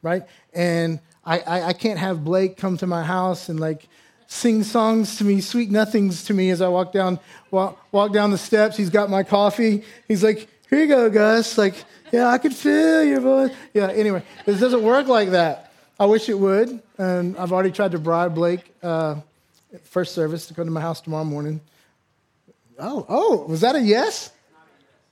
right? 0.01 0.23
And 0.53 0.99
I, 1.25 1.39
I, 1.39 1.63
I 1.67 1.73
can't 1.73 1.99
have 1.99 2.23
Blake 2.23 2.57
come 2.57 2.77
to 2.77 2.87
my 2.87 3.03
house 3.03 3.49
and 3.49 3.59
like 3.59 3.87
sing 4.27 4.63
songs 4.63 5.17
to 5.17 5.23
me, 5.23 5.41
sweet 5.41 5.71
nothings 5.71 6.25
to 6.25 6.33
me 6.33 6.49
as 6.49 6.61
I 6.61 6.67
walk 6.67 6.91
down, 6.91 7.19
walk, 7.49 7.79
walk 7.91 8.13
down 8.13 8.31
the 8.31 8.37
steps. 8.37 8.77
He's 8.77 8.89
got 8.89 9.09
my 9.09 9.23
coffee. 9.23 9.83
He's 10.07 10.23
like, 10.23 10.47
here 10.69 10.81
you 10.81 10.87
go, 10.87 11.09
Gus. 11.09 11.57
Like, 11.57 11.75
yeah, 12.11 12.27
I 12.27 12.37
could 12.37 12.53
feel 12.53 13.03
your 13.03 13.21
voice. 13.21 13.51
Yeah, 13.73 13.89
anyway, 13.89 14.23
this 14.45 14.59
doesn't 14.59 14.83
work 14.83 15.07
like 15.07 15.29
that. 15.29 15.71
I 15.99 16.05
wish 16.05 16.29
it 16.29 16.37
would. 16.37 16.81
And 16.97 17.37
I've 17.37 17.51
already 17.51 17.71
tried 17.71 17.91
to 17.91 17.99
bribe 17.99 18.35
Blake, 18.35 18.73
uh, 18.83 19.15
first 19.83 20.13
service, 20.13 20.47
to 20.47 20.53
come 20.53 20.65
to 20.65 20.71
my 20.71 20.81
house 20.81 21.01
tomorrow 21.01 21.23
morning. 21.23 21.61
Oh, 22.77 23.05
oh, 23.09 23.45
was 23.47 23.61
that 23.61 23.75
a 23.75 23.81
yes? 23.81 24.31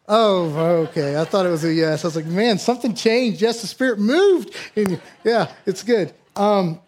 Oh, 0.08 0.86
okay. 0.88 1.20
I 1.20 1.24
thought 1.26 1.48
it 1.48 1.50
was 1.50 1.64
a 1.64 1.74
yes. 1.74 2.04
I 2.04 2.08
was 2.10 2.16
like, 2.16 2.26
man, 2.26 2.60
something 2.60 2.94
changed. 2.94 3.42
Yes, 3.42 3.62
the 3.62 3.68
Spirit 3.68 3.98
moved. 3.98 4.54
And 4.76 5.02
yeah, 5.24 5.52
it's 5.66 5.82
good. 5.82 6.14
Um, 6.36 6.80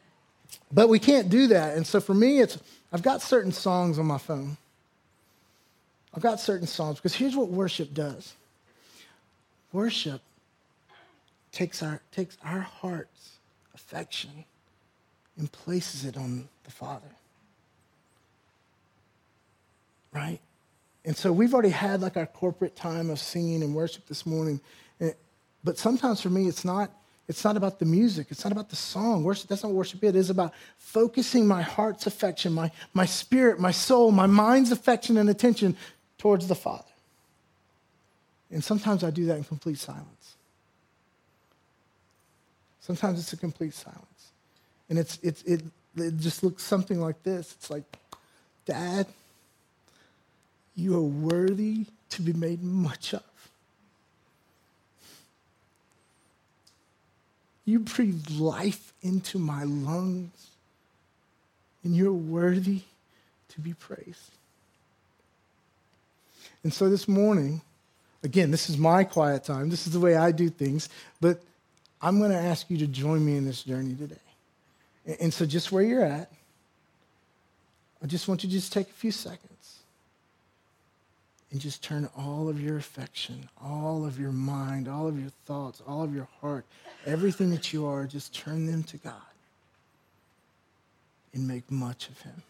but 0.71 0.89
we 0.89 0.99
can't 0.99 1.29
do 1.29 1.47
that. 1.47 1.75
And 1.75 1.85
so 1.85 1.99
for 1.99 2.13
me, 2.13 2.39
it's 2.39 2.57
I've 2.91 3.03
got 3.03 3.21
certain 3.21 3.51
songs 3.51 3.99
on 3.99 4.05
my 4.05 4.17
phone. 4.17 4.57
I've 6.13 6.23
got 6.23 6.39
certain 6.39 6.67
songs 6.67 6.97
because 6.97 7.15
here's 7.15 7.35
what 7.35 7.49
worship 7.49 7.93
does. 7.93 8.33
Worship 9.71 10.21
takes 11.51 11.83
our 11.83 12.01
takes 12.11 12.37
our 12.43 12.61
heart's 12.61 13.37
affection 13.75 14.45
and 15.37 15.51
places 15.51 16.05
it 16.05 16.17
on 16.17 16.47
the 16.63 16.71
Father. 16.71 17.07
Right? 20.13 20.39
And 21.05 21.15
so 21.15 21.31
we've 21.31 21.53
already 21.53 21.69
had 21.69 22.01
like 22.01 22.17
our 22.17 22.25
corporate 22.25 22.75
time 22.75 23.09
of 23.09 23.19
singing 23.19 23.63
and 23.63 23.75
worship 23.75 24.07
this 24.07 24.25
morning. 24.25 24.59
But 25.63 25.77
sometimes 25.77 26.21
for 26.21 26.29
me, 26.29 26.47
it's 26.47 26.65
not 26.65 26.91
it's 27.27 27.43
not 27.43 27.57
about 27.57 27.79
the 27.79 27.85
music. 27.85 28.27
It's 28.29 28.43
not 28.45 28.53
about 28.53 28.69
the 28.69 28.75
song. 28.75 29.23
Worship, 29.23 29.49
that's 29.49 29.63
not 29.63 29.73
worship. 29.73 30.03
It 30.03 30.15
is 30.15 30.29
about 30.29 30.53
focusing 30.77 31.45
my 31.45 31.61
heart's 31.61 32.07
affection, 32.07 32.53
my, 32.53 32.71
my 32.93 33.05
spirit, 33.05 33.59
my 33.59 33.71
soul, 33.71 34.11
my 34.11 34.27
mind's 34.27 34.71
affection 34.71 35.17
and 35.17 35.29
attention 35.29 35.75
towards 36.17 36.47
the 36.47 36.55
Father. 36.55 36.83
And 38.49 38.63
sometimes 38.63 39.03
I 39.03 39.09
do 39.09 39.25
that 39.25 39.37
in 39.37 39.43
complete 39.43 39.77
silence. 39.77 40.35
Sometimes 42.79 43.19
it's 43.19 43.33
a 43.33 43.37
complete 43.37 43.73
silence. 43.73 44.31
And 44.89 44.97
it's, 44.97 45.19
it's, 45.21 45.43
it, 45.43 45.61
it 45.97 46.17
just 46.17 46.43
looks 46.43 46.63
something 46.63 47.01
like 47.01 47.21
this. 47.23 47.53
It's 47.57 47.69
like, 47.69 47.83
Dad, 48.65 49.05
you 50.77 50.95
are 50.95 51.01
worthy 51.01 51.87
to 52.11 52.21
be 52.21 52.31
made 52.31 52.63
much 52.63 53.13
of. 53.13 53.23
You 57.67 57.79
breathe 57.79 58.29
life 58.31 58.93
into 59.01 59.37
my 59.37 59.65
lungs, 59.65 60.47
and 61.83 61.93
you're 61.93 62.13
worthy 62.13 62.83
to 63.49 63.59
be 63.59 63.73
praised. 63.73 64.31
And 66.63 66.73
so 66.73 66.89
this 66.89 67.09
morning, 67.09 67.61
again, 68.23 68.51
this 68.51 68.69
is 68.69 68.77
my 68.77 69.03
quiet 69.03 69.43
time. 69.43 69.69
This 69.69 69.85
is 69.85 69.91
the 69.91 69.99
way 69.99 70.15
I 70.15 70.31
do 70.31 70.49
things, 70.49 70.87
but 71.19 71.41
I'm 72.01 72.19
going 72.19 72.31
to 72.31 72.37
ask 72.37 72.69
you 72.69 72.77
to 72.77 72.87
join 72.87 73.25
me 73.25 73.35
in 73.35 73.43
this 73.45 73.63
journey 73.63 73.95
today. 73.95 74.15
And 75.19 75.33
so, 75.33 75.45
just 75.45 75.69
where 75.69 75.83
you're 75.83 76.05
at, 76.05 76.31
I 78.01 78.07
just 78.07 78.29
want 78.29 78.43
you 78.45 78.49
to 78.49 78.55
just 78.55 78.71
take 78.71 78.87
a 78.87 78.93
few 78.93 79.11
seconds 79.11 79.56
and 81.51 81.61
just 81.61 81.81
turn 81.81 82.09
all 82.17 82.49
of 82.49 82.61
your 82.61 82.77
affection, 82.77 83.49
all 83.63 84.05
of 84.05 84.19
your 84.19 84.31
mind, 84.31 84.87
all 84.87 85.07
of 85.07 85.19
your 85.19 85.31
thoughts, 85.45 85.81
all 85.87 86.03
of 86.03 86.13
your 86.13 86.27
heart, 86.41 86.65
everything 87.05 87.49
that 87.51 87.71
you 87.71 87.85
are, 87.85 88.05
just 88.05 88.35
turn 88.35 88.65
them 88.65 88.83
to 88.83 88.97
God 88.97 89.13
and 91.33 91.47
make 91.47 91.69
much 91.71 92.09
of 92.09 92.21
Him. 92.21 92.43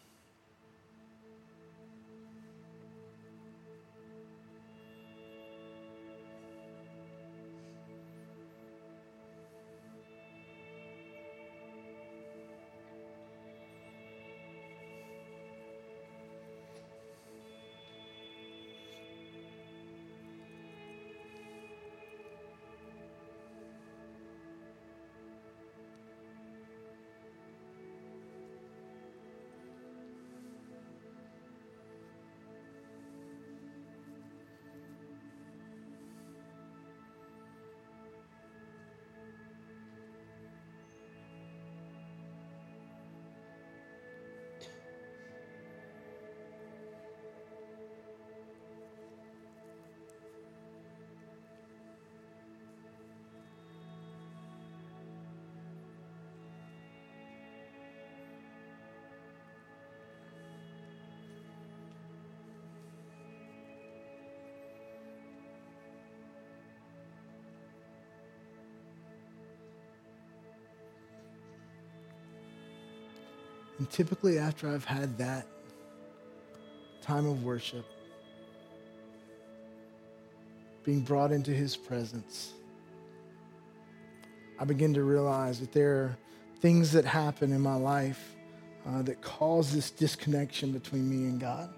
And 73.77 73.89
typically, 73.89 74.39
after 74.39 74.69
I've 74.69 74.85
had 74.85 75.17
that 75.19 75.47
time 77.01 77.25
of 77.25 77.43
worship, 77.43 77.85
being 80.83 81.01
brought 81.01 81.31
into 81.31 81.51
his 81.51 81.77
presence, 81.77 82.53
I 84.59 84.65
begin 84.65 84.93
to 84.95 85.03
realize 85.03 85.59
that 85.59 85.71
there 85.71 85.91
are 85.95 86.17
things 86.61 86.91
that 86.93 87.05
happen 87.05 87.51
in 87.51 87.61
my 87.61 87.75
life 87.75 88.35
uh, 88.87 89.01
that 89.03 89.21
cause 89.21 89.73
this 89.73 89.91
disconnection 89.91 90.71
between 90.71 91.09
me 91.09 91.29
and 91.29 91.39
God. 91.39 91.69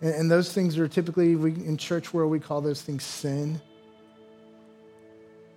And, 0.00 0.14
and 0.14 0.30
those 0.30 0.52
things 0.52 0.78
are 0.78 0.86
typically 0.86 1.34
we, 1.36 1.52
in 1.52 1.76
church 1.76 2.14
where 2.14 2.26
we 2.26 2.38
call 2.38 2.60
those 2.60 2.82
things 2.82 3.02
sin 3.02 3.60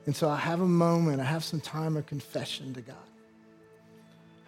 And 0.05 0.15
so 0.15 0.29
I 0.29 0.37
have 0.37 0.61
a 0.61 0.67
moment, 0.67 1.19
I 1.19 1.25
have 1.25 1.43
some 1.43 1.59
time 1.59 1.97
of 1.97 2.05
confession 2.05 2.73
to 2.75 2.81
God. 2.81 2.95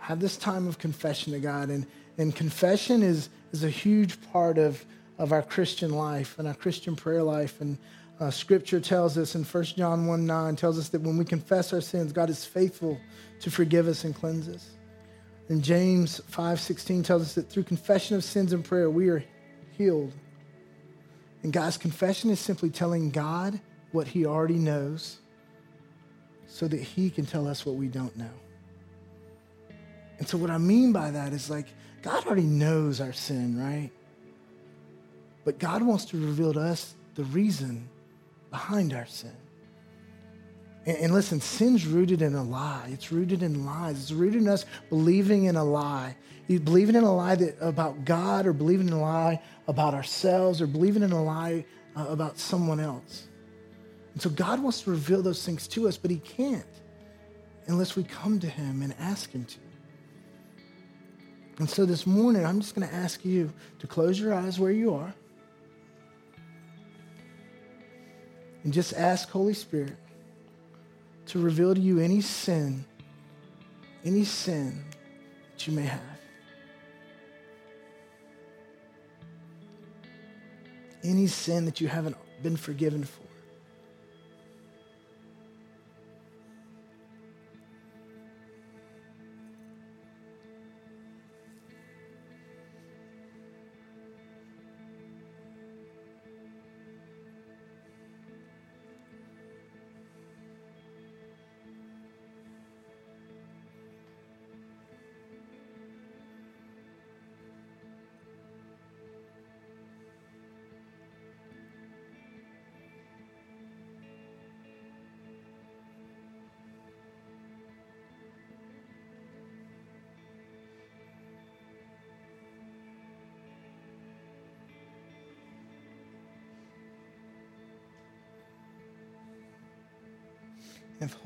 Have 0.08 0.22
this 0.22 0.38
time 0.38 0.70
of 0.70 0.78
confession 0.78 1.34
to 1.34 1.40
God. 1.40 1.68
And, 1.68 1.86
and 2.18 2.34
confession 2.34 3.04
is, 3.04 3.28
is 3.52 3.66
a 3.66 3.70
huge 3.70 4.22
part 4.32 4.58
of, 4.58 4.86
of 5.18 5.34
our 5.34 5.42
Christian 5.42 5.92
life 5.92 6.40
and 6.40 6.48
our 6.48 6.54
Christian 6.54 6.96
prayer 6.96 7.22
life. 7.22 7.60
And 7.60 7.78
uh, 8.18 8.32
scripture 8.32 8.80
tells 8.80 9.18
us 9.18 9.36
in 9.36 9.44
1 9.44 9.64
John 9.66 10.08
1 10.08 10.26
9 10.26 10.56
tells 10.56 10.80
us 10.80 10.88
that 10.90 11.02
when 11.02 11.18
we 11.18 11.26
confess 11.26 11.74
our 11.74 11.82
sins, 11.82 12.14
God 12.14 12.30
is 12.30 12.46
faithful 12.46 12.98
to 13.42 13.52
forgive 13.52 13.90
us 13.90 14.06
and 14.06 14.16
cleanse 14.16 14.48
us. 14.48 14.78
And 15.50 15.62
James 15.62 16.22
5:16 16.32 17.04
tells 17.04 17.24
us 17.24 17.36
that 17.36 17.50
through 17.50 17.64
confession 17.64 18.16
of 18.16 18.24
sins 18.24 18.54
and 18.54 18.64
prayer, 18.64 18.90
we 18.90 19.10
are 19.10 19.26
healed. 19.78 20.14
And 21.44 21.52
God's 21.52 21.76
confession 21.76 22.30
is 22.30 22.40
simply 22.40 22.70
telling 22.70 23.12
God 23.12 23.60
what 23.92 24.08
he 24.08 24.26
already 24.26 24.58
knows 24.58 25.18
so 26.46 26.66
that 26.66 26.80
he 26.80 27.10
can 27.10 27.26
tell 27.26 27.46
us 27.46 27.66
what 27.66 27.76
we 27.76 27.90
don't 27.90 28.16
know. 28.16 28.32
And 30.20 30.28
so 30.28 30.38
what 30.38 30.50
I 30.50 30.58
mean 30.58 30.92
by 30.92 31.12
that 31.12 31.34
is 31.34 31.50
like 31.50 31.68
God 32.02 32.26
already 32.26 32.44
knows 32.44 33.02
our 33.02 33.14
sin, 33.14 33.60
right? 33.60 33.92
But 35.44 35.60
God 35.60 35.82
wants 35.82 36.06
to 36.06 36.18
reveal 36.18 36.54
to 36.54 36.60
us 36.60 36.96
the 37.16 37.24
reason 37.26 37.88
behind 38.52 38.94
our 38.94 39.06
sin. 39.06 39.36
And, 40.86 40.98
and 40.98 41.14
listen, 41.14 41.40
sin's 41.42 41.86
rooted 41.86 42.22
in 42.22 42.34
a 42.36 42.44
lie. 42.44 42.90
It's 42.92 43.12
rooted 43.12 43.44
in 43.44 43.66
lies. 43.66 44.02
It's 44.02 44.12
rooted 44.12 44.42
in 44.42 44.48
us 44.48 44.66
believing 44.90 45.46
in 45.46 45.56
a 45.56 45.64
lie. 45.64 46.16
You 46.48 46.60
believing 46.60 46.96
in 46.96 47.04
a 47.04 47.14
lie 47.14 47.36
that, 47.36 47.58
about 47.60 48.06
God 48.06 48.46
or 48.46 48.54
believing 48.54 48.88
in 48.88 48.94
a 48.94 49.02
lie 49.02 49.42
about 49.68 49.94
ourselves 49.94 50.62
or 50.62 50.68
believing 50.68 51.04
in 51.04 51.12
a 51.12 51.24
lie 51.24 51.66
uh, 51.96 52.06
about 52.08 52.38
someone 52.38 52.80
else. 52.80 53.28
And 54.14 54.22
so 54.22 54.30
God 54.30 54.62
wants 54.62 54.82
to 54.82 54.92
reveal 54.92 55.22
those 55.22 55.46
things 55.46 55.68
to 55.70 55.88
us, 55.88 55.98
but 55.98 56.10
he 56.10 56.18
can't 56.18 56.66
unless 57.68 57.96
we 57.96 58.04
come 58.04 58.40
to 58.40 58.48
him 58.48 58.82
and 58.82 58.96
ask 58.98 59.32
him 59.32 59.46
to. 59.46 59.60
And 61.60 61.70
so 61.70 61.86
this 61.86 62.06
morning, 62.06 62.46
I'm 62.46 62.60
just 62.60 62.76
going 62.76 62.88
to 62.88 62.94
ask 62.94 63.26
you 63.26 63.52
to 63.80 63.88
close 63.88 64.20
your 64.20 64.34
eyes 64.34 64.60
where 64.60 64.72
you 64.72 64.94
are 64.94 65.14
and 68.64 68.72
just 68.72 68.94
ask 68.94 69.30
Holy 69.30 69.54
Spirit 69.54 69.96
to 71.28 71.40
reveal 71.40 71.74
to 71.74 71.82
you 71.82 72.00
any 72.00 72.22
sin, 72.22 72.86
any 74.06 74.24
sin 74.24 74.84
that 75.52 75.68
you 75.68 75.74
may 75.74 75.84
have. 75.84 76.02
Any 81.04 81.28
sin 81.28 81.66
that 81.66 81.80
you 81.80 81.88
haven't 81.88 82.18
been 82.44 82.58
forgiven 82.58 83.04
for. 83.04 83.27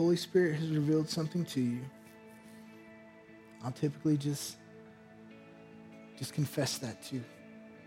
Holy 0.01 0.15
Spirit 0.15 0.55
has 0.55 0.69
revealed 0.69 1.07
something 1.07 1.45
to 1.45 1.61
you, 1.61 1.79
I'll 3.63 3.71
typically 3.71 4.17
just 4.17 4.57
just 6.17 6.33
confess 6.33 6.79
that 6.79 7.03
to 7.03 7.21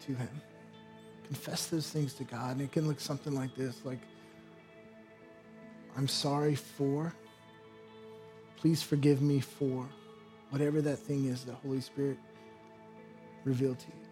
to 0.07 0.15
him. 0.15 0.41
Confess 1.27 1.67
those 1.67 1.91
things 1.91 2.15
to 2.15 2.23
God. 2.23 2.53
And 2.53 2.61
it 2.61 2.71
can 2.71 2.87
look 2.87 3.01
something 3.01 3.35
like 3.35 3.57
this, 3.57 3.85
like 3.85 3.99
I'm 5.97 6.07
sorry 6.07 6.55
for. 6.55 7.13
Please 8.59 8.81
forgive 8.81 9.21
me 9.21 9.41
for 9.41 9.85
whatever 10.51 10.81
that 10.83 10.99
thing 11.01 11.25
is 11.25 11.45
that 11.47 11.57
Holy 11.65 11.81
Spirit 11.81 12.19
revealed 13.43 13.81
to 13.81 13.87
you. 13.89 14.04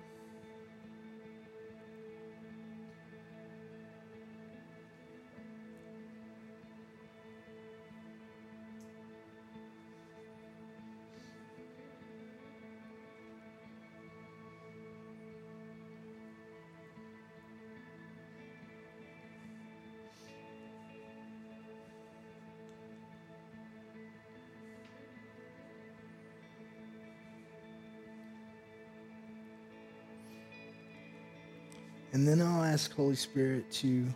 And 32.12 32.28
then 32.28 32.42
I'll 32.42 32.64
ask 32.64 32.94
Holy 32.94 33.14
Spirit 33.14 33.70
to 33.72 34.06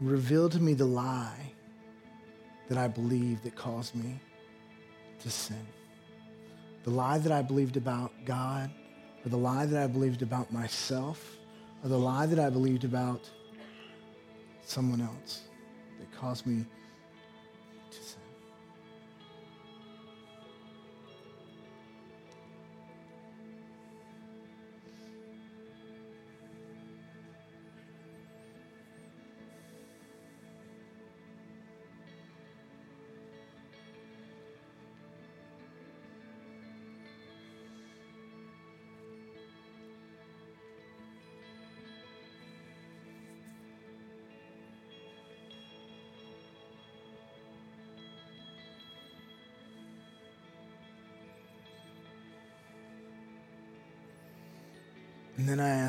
reveal 0.00 0.48
to 0.48 0.58
me 0.58 0.72
the 0.74 0.86
lie 0.86 1.52
that 2.68 2.78
I 2.78 2.88
believe 2.88 3.42
that 3.42 3.54
caused 3.54 3.94
me 3.94 4.18
to 5.20 5.30
sin. 5.30 5.66
The 6.84 6.90
lie 6.90 7.18
that 7.18 7.32
I 7.32 7.42
believed 7.42 7.76
about 7.76 8.12
God, 8.24 8.70
or 9.24 9.28
the 9.28 9.36
lie 9.36 9.66
that 9.66 9.82
I 9.82 9.86
believed 9.86 10.22
about 10.22 10.52
myself, 10.52 11.36
or 11.82 11.88
the 11.88 11.98
lie 11.98 12.26
that 12.26 12.38
I 12.38 12.48
believed 12.48 12.84
about 12.84 13.28
someone 14.64 15.02
else 15.02 15.42
that 15.98 16.10
caused 16.18 16.46
me 16.46 16.64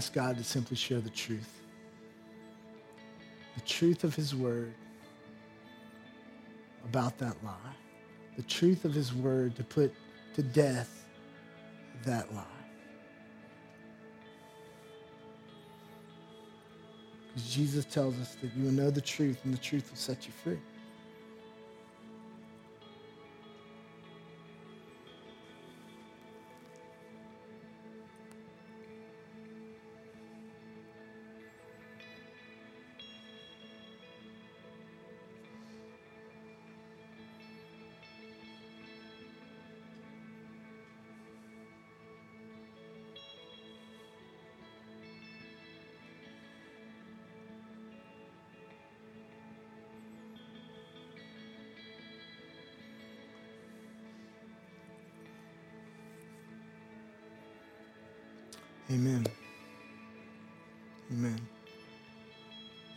ask 0.06 0.14
God 0.14 0.38
to 0.38 0.44
simply 0.44 0.78
share 0.78 1.02
the 1.02 1.10
truth. 1.10 1.50
The 3.56 3.62
truth 3.62 4.04
of 4.04 4.14
His 4.14 4.36
Word 4.36 4.76
about 6.84 7.18
that 7.18 7.36
lie. 7.44 7.74
The 8.38 8.44
truth 8.44 8.86
of 8.86 8.94
His 8.94 9.16
Word 9.16 9.56
to 9.56 9.64
put 9.64 9.92
to 10.36 10.44
death 10.44 11.08
that 12.04 12.32
lie. 12.36 12.44
Because 17.34 17.50
Jesus 17.52 17.84
tells 17.86 18.20
us 18.20 18.38
that 18.44 18.56
you 18.56 18.66
will 18.66 18.74
know 18.74 18.92
the 18.92 19.02
truth 19.02 19.40
and 19.44 19.52
the 19.52 19.58
truth 19.58 19.90
will 19.90 19.98
set 19.98 20.28
you 20.28 20.34
free. 20.44 20.60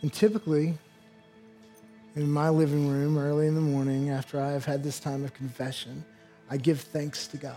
And 0.01 0.13
typically, 0.13 0.77
in 2.15 2.31
my 2.31 2.49
living 2.49 2.87
room 2.87 3.17
early 3.17 3.47
in 3.47 3.55
the 3.55 3.61
morning 3.61 4.09
after 4.09 4.39
I 4.39 4.51
have 4.51 4.65
had 4.65 4.83
this 4.83 4.99
time 4.99 5.23
of 5.23 5.33
confession, 5.33 6.03
I 6.49 6.57
give 6.57 6.81
thanks 6.81 7.27
to 7.27 7.37
God. 7.37 7.55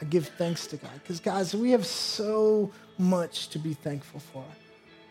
I 0.00 0.04
give 0.04 0.28
thanks 0.28 0.66
to 0.68 0.76
God. 0.76 0.92
Because, 0.94 1.20
guys, 1.20 1.54
we 1.54 1.70
have 1.72 1.86
so 1.86 2.70
much 2.98 3.48
to 3.48 3.58
be 3.58 3.74
thankful 3.74 4.20
for. 4.20 4.44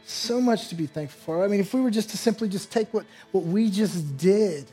So 0.05 0.41
much 0.41 0.69
to 0.69 0.75
be 0.75 0.87
thankful 0.87 1.21
for. 1.21 1.45
I 1.45 1.47
mean, 1.47 1.59
if 1.59 1.73
we 1.73 1.81
were 1.81 1.91
just 1.91 2.09
to 2.09 2.17
simply 2.17 2.49
just 2.49 2.71
take 2.71 2.91
what, 2.93 3.05
what 3.31 3.43
we 3.43 3.69
just 3.69 4.17
did, 4.17 4.65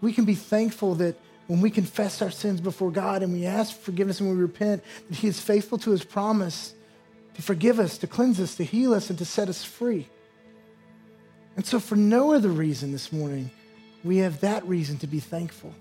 we 0.00 0.14
can 0.14 0.24
be 0.24 0.34
thankful 0.34 0.94
that 0.96 1.16
when 1.46 1.60
we 1.60 1.70
confess 1.70 2.22
our 2.22 2.30
sins 2.30 2.60
before 2.60 2.90
God 2.90 3.22
and 3.22 3.32
we 3.32 3.44
ask 3.44 3.76
for 3.76 3.82
forgiveness 3.82 4.20
and 4.20 4.30
we 4.30 4.36
repent, 4.36 4.82
that 5.08 5.18
He 5.18 5.28
is 5.28 5.38
faithful 5.38 5.76
to 5.78 5.90
His 5.90 6.02
promise 6.02 6.74
to 7.34 7.42
forgive 7.42 7.78
us, 7.78 7.98
to 7.98 8.06
cleanse 8.06 8.40
us, 8.40 8.54
to 8.56 8.64
heal 8.64 8.94
us, 8.94 9.10
and 9.10 9.18
to 9.18 9.24
set 9.24 9.48
us 9.48 9.64
free. 9.64 10.08
And 11.56 11.66
so, 11.66 11.80
for 11.80 11.96
no 11.96 12.32
other 12.32 12.48
reason 12.48 12.92
this 12.92 13.12
morning, 13.12 13.50
we 14.04 14.18
have 14.18 14.40
that 14.40 14.66
reason 14.66 14.98
to 14.98 15.06
be 15.06 15.20
thankful. 15.20 15.74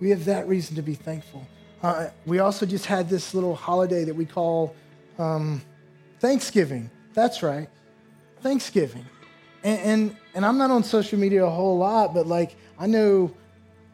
We 0.00 0.10
have 0.10 0.24
that 0.26 0.48
reason 0.48 0.76
to 0.76 0.82
be 0.82 0.94
thankful. 0.94 1.46
Uh, 1.82 2.08
we 2.26 2.38
also 2.38 2.66
just 2.66 2.86
had 2.86 3.08
this 3.08 3.34
little 3.34 3.54
holiday 3.54 4.04
that 4.04 4.14
we 4.14 4.26
call 4.26 4.74
um, 5.18 5.62
Thanksgiving. 6.20 6.90
That's 7.14 7.42
right, 7.42 7.68
Thanksgiving. 8.40 9.04
And, 9.62 9.80
and, 9.80 10.16
and 10.34 10.46
I'm 10.46 10.58
not 10.58 10.70
on 10.70 10.84
social 10.84 11.18
media 11.18 11.44
a 11.44 11.50
whole 11.50 11.78
lot, 11.78 12.14
but 12.14 12.26
like 12.26 12.56
I 12.78 12.86
know 12.86 13.32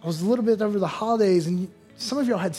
I 0.03 0.07
was 0.07 0.23
a 0.23 0.27
little 0.27 0.45
bit 0.45 0.63
over 0.63 0.79
the 0.79 0.87
holidays, 0.87 1.47
and 1.47 1.69
some 1.97 2.19
of 2.19 2.29
y'all 2.29 2.39
had 2.39 2.57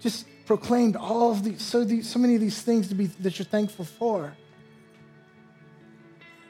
just 0.00 0.26
proclaimed 0.50 0.96
all 0.96 1.30
of 1.30 1.44
these, 1.44 1.62
so, 1.62 1.84
these, 1.84 2.10
so 2.10 2.18
many 2.18 2.34
of 2.34 2.40
these 2.40 2.60
things 2.60 2.88
to 2.88 2.94
be 2.96 3.06
that 3.06 3.38
you're 3.38 3.46
thankful 3.46 3.84
for. 3.84 4.32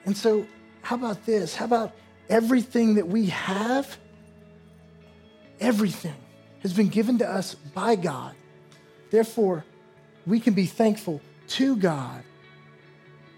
And 0.06 0.16
so, 0.16 0.46
how 0.80 0.96
about 0.96 1.26
this? 1.26 1.54
How 1.54 1.66
about 1.66 1.92
everything 2.26 2.94
that 2.94 3.06
we 3.06 3.26
have? 3.26 3.98
Everything 5.60 6.14
has 6.62 6.72
been 6.72 6.88
given 6.88 7.18
to 7.18 7.28
us 7.28 7.54
by 7.54 7.94
God. 7.94 8.34
Therefore, 9.10 9.66
we 10.26 10.40
can 10.40 10.54
be 10.54 10.64
thankful 10.64 11.20
to 11.48 11.76
God 11.76 12.22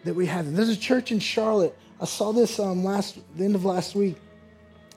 that 0.04 0.14
we 0.14 0.26
have. 0.26 0.54
There's 0.54 0.68
a 0.68 0.76
church 0.76 1.10
in 1.10 1.18
Charlotte. 1.18 1.76
I 2.00 2.04
saw 2.04 2.32
this 2.32 2.60
um, 2.60 2.84
last 2.84 3.18
the 3.36 3.44
end 3.44 3.56
of 3.56 3.64
last 3.64 3.96
week. 3.96 4.14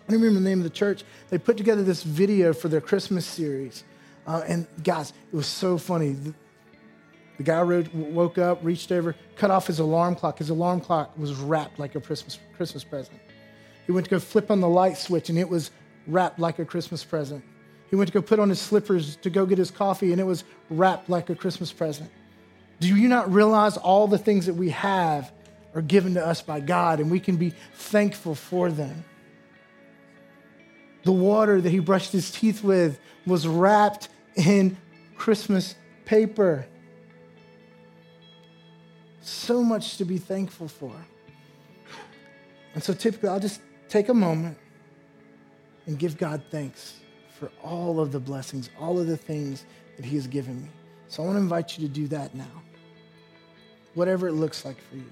I 0.07 0.11
don't 0.11 0.21
remember 0.21 0.41
the 0.41 0.47
name 0.47 0.59
of 0.59 0.63
the 0.63 0.69
church. 0.69 1.03
They 1.31 1.39
put 1.39 1.57
together 1.57 1.81
this 1.81 2.03
video 2.03 2.53
for 2.53 2.67
their 2.67 2.81
Christmas 2.81 3.25
series. 3.25 3.83
Uh, 4.27 4.43
and 4.47 4.67
guys, 4.83 5.13
it 5.31 5.35
was 5.35 5.47
so 5.47 5.77
funny. 5.77 6.13
The, 6.13 6.33
the 7.37 7.43
guy 7.43 7.61
woke 7.93 8.37
up, 8.37 8.59
reached 8.63 8.91
over, 8.91 9.15
cut 9.35 9.51
off 9.51 9.67
his 9.67 9.79
alarm 9.79 10.15
clock. 10.15 10.37
His 10.37 10.49
alarm 10.49 10.81
clock 10.81 11.17
was 11.17 11.33
wrapped 11.33 11.79
like 11.79 11.95
a 11.95 12.01
Christmas, 12.01 12.39
Christmas 12.55 12.83
present. 12.83 13.19
He 13.85 13.91
went 13.91 14.05
to 14.05 14.09
go 14.09 14.19
flip 14.19 14.49
on 14.49 14.61
the 14.61 14.69
light 14.69 14.97
switch, 14.97 15.29
and 15.29 15.37
it 15.37 15.47
was 15.47 15.71
wrapped 16.07 16.39
like 16.39 16.59
a 16.59 16.65
Christmas 16.65 17.03
present. 17.03 17.43
He 17.89 17.95
went 17.95 18.07
to 18.07 18.13
go 18.13 18.21
put 18.21 18.39
on 18.39 18.49
his 18.49 18.59
slippers 18.59 19.15
to 19.17 19.29
go 19.29 19.45
get 19.45 19.57
his 19.57 19.69
coffee, 19.69 20.11
and 20.11 20.19
it 20.19 20.25
was 20.25 20.43
wrapped 20.69 21.09
like 21.09 21.29
a 21.29 21.35
Christmas 21.35 21.71
present. 21.71 22.09
Do 22.79 22.87
you 22.87 23.07
not 23.07 23.31
realize 23.31 23.77
all 23.77 24.07
the 24.07 24.17
things 24.17 24.47
that 24.47 24.55
we 24.55 24.69
have 24.71 25.31
are 25.75 25.81
given 25.81 26.15
to 26.15 26.25
us 26.25 26.41
by 26.41 26.61
God, 26.61 26.99
and 26.99 27.11
we 27.11 27.19
can 27.19 27.37
be 27.37 27.53
thankful 27.75 28.33
for 28.33 28.71
them? 28.71 29.03
The 31.05 31.11
water 31.11 31.61
that 31.61 31.69
he 31.69 31.79
brushed 31.79 32.11
his 32.11 32.31
teeth 32.31 32.63
with 32.63 32.99
was 33.25 33.47
wrapped 33.47 34.09
in 34.35 34.75
Christmas 35.15 35.75
paper. 36.03 36.65
So 39.21 39.63
much 39.63 39.97
to 39.97 40.05
be 40.05 40.17
thankful 40.17 40.67
for. 40.67 40.93
And 42.73 42.83
so 42.83 42.93
typically, 42.93 43.29
I'll 43.29 43.39
just 43.39 43.61
take 43.87 44.09
a 44.09 44.13
moment 44.13 44.57
and 45.85 45.97
give 45.97 46.17
God 46.17 46.43
thanks 46.49 46.95
for 47.39 47.51
all 47.63 47.99
of 47.99 48.11
the 48.11 48.19
blessings, 48.19 48.71
all 48.79 48.99
of 48.99 49.05
the 49.05 49.17
things 49.17 49.65
that 49.97 50.05
He 50.05 50.15
has 50.15 50.25
given 50.25 50.63
me. 50.63 50.69
So 51.07 51.21
I 51.21 51.27
want 51.27 51.37
to 51.37 51.41
invite 51.41 51.77
you 51.77 51.87
to 51.87 51.93
do 51.93 52.07
that 52.07 52.33
now, 52.33 52.63
whatever 53.93 54.27
it 54.27 54.33
looks 54.33 54.65
like 54.65 54.77
for 54.89 54.95
you. 54.95 55.05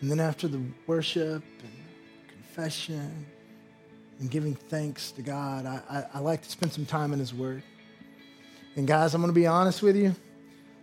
And 0.00 0.10
then 0.10 0.20
after 0.20 0.46
the 0.48 0.60
worship 0.86 1.42
and 1.62 2.28
confession 2.28 3.26
and 4.20 4.30
giving 4.30 4.54
thanks 4.54 5.10
to 5.12 5.22
God, 5.22 5.66
I, 5.66 5.80
I, 5.88 6.04
I 6.14 6.18
like 6.20 6.42
to 6.42 6.50
spend 6.50 6.72
some 6.72 6.86
time 6.86 7.12
in 7.12 7.18
His 7.18 7.32
Word. 7.32 7.62
And 8.76 8.86
guys, 8.86 9.14
I'm 9.14 9.22
going 9.22 9.32
to 9.32 9.38
be 9.38 9.46
honest 9.46 9.82
with 9.82 9.96
you. 9.96 10.14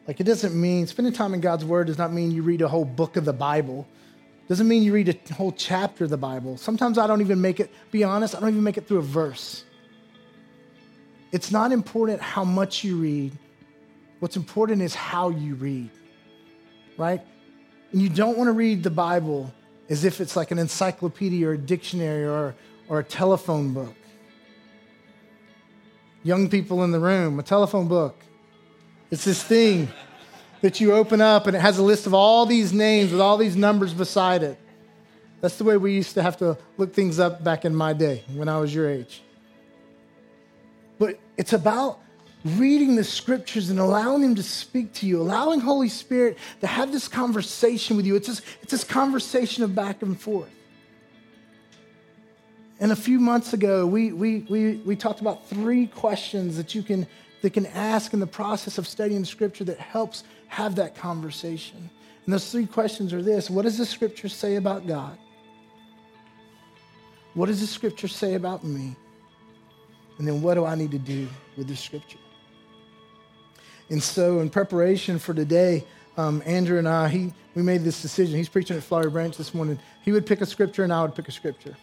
Like, 0.08 0.19
it 0.19 0.26
doesn't 0.26 0.60
mean 0.60 0.88
spending 0.88 1.13
time 1.13 1.34
in 1.34 1.41
God's 1.41 1.63
Word 1.63 1.88
does 1.88 1.97
not 1.97 2.12
mean 2.12 2.32
you 2.32 2.43
read 2.43 2.62
a 2.62 2.67
whole 2.67 2.86
book 2.86 3.15
of 3.15 3.26
the 3.26 3.34
Bible. 3.34 3.88
Doesn't 4.49 4.67
mean 4.67 4.84
you 4.84 4.93
read 4.93 5.10
a 5.10 5.34
whole 5.34 5.52
chapter 5.52 6.04
of 6.04 6.10
the 6.10 6.17
Bible. 6.17 6.58
Sometimes 6.58 6.97
I 6.97 7.08
don't 7.08 7.21
even 7.21 7.39
make 7.39 7.60
it, 7.60 7.71
be 7.91 8.04
honest, 8.04 8.36
I 8.36 8.39
don't 8.39 8.49
even 8.49 8.63
make 8.63 8.78
it 8.78 8.88
through 8.88 8.97
a 8.97 9.04
verse. 9.04 9.63
It's 11.32 11.52
not 11.52 11.71
important 11.71 12.21
how 12.21 12.43
much 12.43 12.84
you 12.84 12.97
read. 12.97 13.32
What's 14.19 14.36
important 14.36 14.82
is 14.82 14.93
how 14.93 15.30
you 15.30 15.56
read, 15.56 15.89
right? 16.97 17.21
And 17.94 18.02
you 18.02 18.10
don't 18.10 18.38
want 18.38 18.48
to 18.48 18.52
read 18.52 18.84
the 18.84 18.90
Bible 18.90 19.54
as 19.88 20.04
if 20.04 20.20
it's 20.20 20.36
like 20.36 20.50
an 20.52 20.58
encyclopedia 20.58 21.48
or 21.48 21.54
a 21.54 21.58
dictionary 21.58 22.26
or, 22.26 22.56
or 22.90 23.00
a 23.00 23.04
telephone 23.04 23.72
book. 23.72 23.96
Young 26.24 26.50
people 26.50 26.84
in 26.84 26.92
the 26.92 27.00
room, 27.00 27.40
a 27.40 27.44
telephone 27.44 27.88
book. 27.88 28.20
It's 29.12 29.24
this 29.24 29.44
thing 29.44 29.90
that 30.62 30.82
you 30.82 30.94
open 30.94 31.22
up 31.22 31.46
and 31.46 31.56
it 31.56 31.60
has 31.60 31.78
a 31.78 31.84
list 31.84 32.08
of 32.08 32.16
all 32.16 32.48
these 32.48 32.74
names 32.74 33.12
with 33.12 33.22
all 33.22 33.38
these 33.38 33.56
numbers 33.56 33.94
beside 33.94 34.42
it. 34.42 34.58
That's 35.42 35.58
the 35.58 35.66
way 35.66 35.78
we 35.78 35.94
used 35.94 36.16
to 36.16 36.24
have 36.24 36.38
to 36.38 36.58
look 36.78 36.94
things 36.94 37.20
up 37.20 37.44
back 37.44 37.64
in 37.64 37.76
my 37.76 37.94
day 37.94 38.24
when 38.34 38.50
I 38.50 38.58
was 38.58 38.74
your 38.74 38.90
age. 38.90 39.22
But 40.98 41.20
it's 41.38 41.54
about 41.54 42.00
reading 42.44 42.96
the 42.96 43.04
scriptures 43.04 43.70
and 43.70 43.80
allowing 43.80 44.24
him 44.24 44.36
to 44.36 44.44
speak 44.44 44.94
to 44.94 45.06
you, 45.06 45.22
allowing 45.22 45.60
Holy 45.60 45.90
Spirit 45.90 46.38
to 46.62 46.68
have 46.68 46.92
this 46.92 47.08
conversation 47.08 47.96
with 47.96 48.06
you. 48.06 48.16
It's 48.16 48.28
this, 48.28 48.42
it's 48.62 48.72
this 48.72 48.84
conversation 48.84 49.64
of 49.64 49.74
back 49.74 50.02
and 50.02 50.20
forth. 50.20 50.50
And 52.80 52.92
a 52.92 52.96
few 52.96 53.20
months 53.20 53.54
ago, 53.54 53.88
we, 53.88 54.12
we, 54.12 54.40
we, 54.50 54.76
we 54.78 54.96
talked 54.96 55.22
about 55.22 55.48
three 55.48 55.88
questions 55.88 56.58
that 56.58 56.76
you 56.76 56.84
can, 56.84 57.08
that 57.42 57.54
can 57.54 57.66
ask 57.68 58.14
in 58.14 58.20
the 58.20 58.28
process 58.28 58.78
of 58.78 58.88
studying 58.88 59.24
scripture 59.24 59.64
that 59.66 59.80
helps 59.80 60.24
have 60.48 60.76
that 60.76 60.96
conversation. 60.96 61.90
And 62.26 62.34
those 62.34 62.52
three 62.52 62.66
questions 62.66 63.14
are 63.14 63.22
this 63.22 63.50
What 63.50 63.62
does 63.62 63.78
the 63.78 63.86
scripture 63.86 64.28
say 64.28 64.58
about 64.58 64.86
God? 64.86 65.18
What 67.36 67.48
does 67.48 67.62
the 67.62 67.68
scripture 67.68 68.08
say 68.08 68.36
about 68.36 68.64
me? 68.64 68.96
And 70.18 70.28
then 70.28 70.42
what 70.42 70.54
do 70.56 70.66
I 70.66 70.76
need 70.76 70.92
to 70.92 71.00
do 71.00 71.28
with 71.58 71.68
the 71.68 71.76
scripture? 71.76 72.20
And 73.94 74.02
so, 74.02 74.40
in 74.40 74.50
preparation 74.50 75.20
for 75.20 75.36
today, 75.36 75.86
um, 76.18 76.42
Andrew 76.48 76.80
and 76.80 76.90
I, 76.90 77.10
he, 77.10 77.32
we 77.54 77.62
made 77.62 77.84
this 77.84 78.02
decision. 78.02 78.36
He's 78.36 78.50
preaching 78.50 78.76
at 78.76 78.82
Flowery 78.82 79.12
Branch 79.12 79.38
this 79.38 79.54
morning. 79.54 79.78
He 80.02 80.12
would 80.12 80.26
pick 80.26 80.42
a 80.42 80.48
scripture, 80.48 80.84
and 80.84 80.92
I 80.92 81.04
would 81.04 81.14
pick 81.14 81.28
a 81.28 81.32
scripture. 81.32 81.78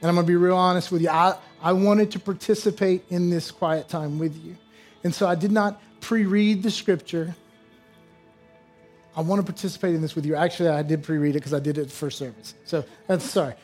And 0.00 0.08
I'm 0.08 0.16
going 0.16 0.26
to 0.26 0.32
be 0.32 0.34
real 0.34 0.56
honest 0.56 0.90
with 0.90 1.00
you. 1.00 1.10
I, 1.10 1.38
I 1.62 1.74
wanted 1.74 2.10
to 2.10 2.18
participate 2.18 3.04
in 3.10 3.30
this 3.30 3.52
quiet 3.52 3.88
time 3.88 4.18
with 4.18 4.36
you. 4.44 4.56
And 5.04 5.14
so 5.14 5.28
I 5.28 5.36
did 5.36 5.52
not 5.52 5.80
pre 6.00 6.24
read 6.24 6.64
the 6.64 6.72
scripture. 6.72 7.36
I 9.14 9.20
want 9.20 9.38
to 9.38 9.46
participate 9.46 9.94
in 9.94 10.02
this 10.02 10.16
with 10.16 10.26
you. 10.26 10.34
Actually, 10.34 10.70
I 10.70 10.82
did 10.82 11.04
pre 11.04 11.18
read 11.18 11.36
it 11.36 11.38
because 11.38 11.54
I 11.54 11.60
did 11.60 11.78
it 11.78 11.88
first 11.88 12.18
service. 12.18 12.54
So 12.64 12.84
that's 13.06 13.24
sorry. 13.24 13.54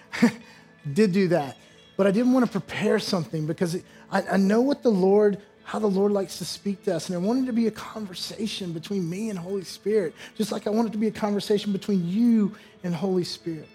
did 0.93 1.11
do 1.11 1.27
that. 1.27 1.57
But 1.97 2.07
I 2.07 2.13
didn't 2.13 2.35
want 2.35 2.47
to 2.47 2.53
prepare 2.53 3.01
something 3.01 3.49
because 3.49 3.83
I, 4.13 4.23
I 4.23 4.37
know 4.37 4.61
what 4.61 4.85
the 4.85 4.93
Lord, 4.93 5.43
how 5.64 5.79
the 5.79 5.87
Lord 5.87 6.12
likes 6.12 6.38
to 6.38 6.44
speak 6.44 6.85
to 6.85 6.94
us. 6.94 7.09
And 7.09 7.16
I 7.16 7.18
wanted 7.18 7.46
to 7.46 7.53
be 7.53 7.66
a 7.66 7.70
conversation 7.70 8.72
between 8.72 9.09
me 9.09 9.31
and 9.31 9.38
Holy 9.38 9.64
Spirit, 9.64 10.14
just 10.37 10.53
like 10.53 10.66
I 10.66 10.70
want 10.70 10.88
it 10.88 10.92
to 10.92 10.98
be 10.98 11.09
a 11.09 11.12
conversation 11.12 11.72
between 11.72 12.07
you 12.07 12.55
and 12.85 12.94
Holy 12.94 13.24
Spirit. 13.24 13.68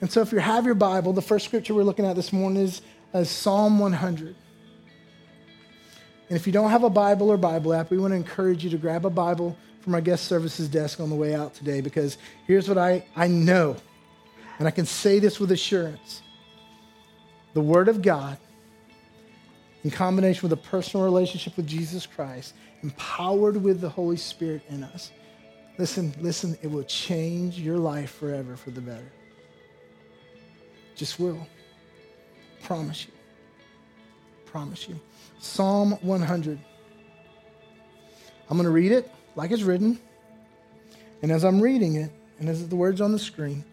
And 0.00 0.10
so 0.10 0.20
if 0.20 0.32
you 0.32 0.38
have 0.38 0.64
your 0.64 0.74
Bible, 0.74 1.12
the 1.12 1.22
first 1.22 1.44
scripture 1.44 1.74
we're 1.74 1.82
looking 1.82 2.06
at 2.06 2.16
this 2.16 2.32
morning 2.32 2.62
is, 2.62 2.82
is 3.12 3.28
Psalm 3.28 3.78
100. 3.78 4.36
And 6.28 6.36
if 6.36 6.46
you 6.46 6.52
don't 6.52 6.70
have 6.70 6.84
a 6.84 6.90
Bible 6.90 7.30
or 7.30 7.36
Bible 7.36 7.74
app, 7.74 7.90
we 7.90 7.98
want 7.98 8.12
to 8.12 8.16
encourage 8.16 8.64
you 8.64 8.70
to 8.70 8.78
grab 8.78 9.04
a 9.04 9.10
Bible 9.10 9.56
from 9.80 9.94
our 9.94 10.00
guest 10.00 10.24
services 10.24 10.68
desk 10.68 11.00
on 11.00 11.10
the 11.10 11.16
way 11.16 11.34
out 11.34 11.54
today 11.54 11.80
because 11.80 12.16
here's 12.46 12.68
what 12.68 12.78
I, 12.78 13.04
I 13.14 13.28
know, 13.28 13.76
and 14.58 14.66
I 14.66 14.70
can 14.70 14.86
say 14.86 15.18
this 15.18 15.38
with 15.38 15.52
assurance. 15.52 16.22
The 17.52 17.60
Word 17.60 17.88
of 17.88 18.00
God, 18.00 18.38
in 19.84 19.90
combination 19.90 20.42
with 20.42 20.52
a 20.52 20.62
personal 20.62 21.04
relationship 21.04 21.56
with 21.56 21.66
Jesus 21.66 22.06
Christ, 22.06 22.54
empowered 22.82 23.62
with 23.62 23.80
the 23.80 23.88
Holy 23.88 24.16
Spirit 24.16 24.62
in 24.70 24.82
us, 24.82 25.12
listen, 25.78 26.14
listen, 26.20 26.56
it 26.62 26.70
will 26.70 26.84
change 26.84 27.58
your 27.58 27.76
life 27.76 28.14
forever 28.14 28.56
for 28.56 28.70
the 28.70 28.80
better. 28.80 29.12
Just 30.96 31.20
will. 31.20 31.46
Promise 32.62 33.06
you. 33.06 33.12
Promise 34.46 34.88
you. 34.88 34.98
Psalm 35.38 35.92
100. 36.00 36.58
I'm 38.48 38.56
going 38.56 38.64
to 38.64 38.70
read 38.70 38.92
it 38.92 39.10
like 39.36 39.50
it's 39.50 39.62
written. 39.62 39.98
And 41.22 41.30
as 41.30 41.44
I'm 41.44 41.60
reading 41.60 41.96
it, 41.96 42.10
and 42.38 42.48
as 42.48 42.66
the 42.68 42.76
words 42.76 43.00
on 43.00 43.12
the 43.12 43.18
screen, 43.18 43.64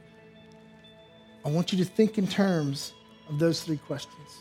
I 1.46 1.50
want 1.50 1.72
you 1.72 1.78
to 1.80 1.86
think 1.86 2.18
in 2.18 2.28
terms 2.28 2.94
of 3.30 3.40
those 3.40 3.64
three 3.64 3.78
questions. 3.78 4.41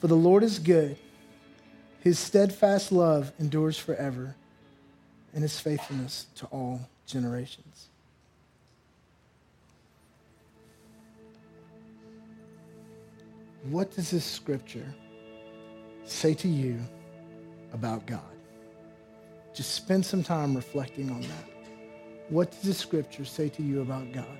For 0.00 0.06
the 0.08 0.14
Lord 0.14 0.42
is 0.42 0.58
good. 0.58 0.96
His 2.00 2.18
steadfast 2.18 2.92
love 2.92 3.32
endures 3.40 3.78
forever, 3.78 4.36
and 5.32 5.42
his 5.42 5.58
faithfulness 5.58 6.26
to 6.36 6.46
all 6.46 6.80
generations. 7.06 7.88
What 13.64 13.94
does 13.96 14.12
this 14.12 14.24
scripture 14.24 14.94
say 16.04 16.34
to 16.34 16.48
you 16.48 16.78
about 17.72 18.06
God? 18.06 18.20
Just 19.52 19.74
spend 19.74 20.06
some 20.06 20.22
time 20.22 20.54
reflecting 20.54 21.10
on 21.10 21.22
that. 21.22 21.48
What 22.28 22.52
does 22.52 22.62
the 22.62 22.74
scripture 22.74 23.24
say 23.24 23.48
to 23.48 23.62
you 23.62 23.80
about 23.80 24.12
God? 24.12 24.38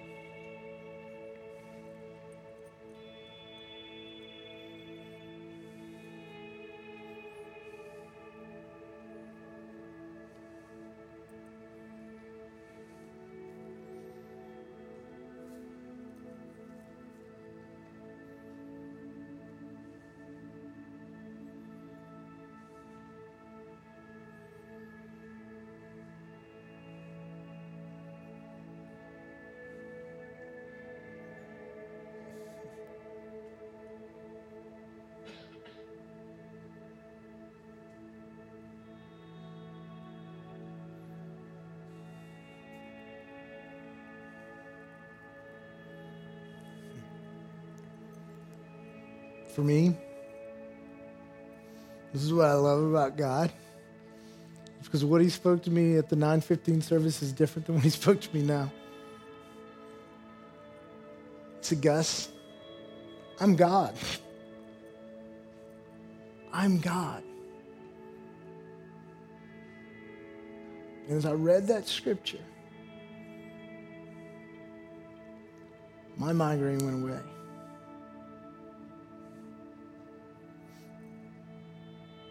For 49.57 49.63
me, 49.63 49.97
this 52.13 52.23
is 52.23 52.31
what 52.31 52.45
I 52.45 52.53
love 52.53 52.83
about 52.83 53.17
God. 53.17 53.51
Because 54.83 55.03
what 55.03 55.23
he 55.23 55.31
spoke 55.31 55.63
to 55.63 55.71
me 55.71 55.97
at 55.97 56.11
the 56.11 56.15
915 56.15 56.83
service 56.83 57.23
is 57.23 57.33
different 57.33 57.65
than 57.65 57.75
what 57.77 57.85
he 57.85 57.89
spoke 57.89 58.21
to 58.21 58.35
me 58.37 58.43
now. 58.43 58.71
Said, 61.63 61.81
Gus, 61.81 62.29
I'm 63.41 63.57
God. 63.57 63.95
I'm 66.53 66.79
God. 66.79 67.23
And 71.09 71.17
as 71.17 71.25
I 71.25 71.33
read 71.33 71.67
that 71.69 71.89
scripture, 71.89 72.45
my 76.19 76.35
migraine 76.35 76.85
went 76.85 77.03
away. 77.03 77.36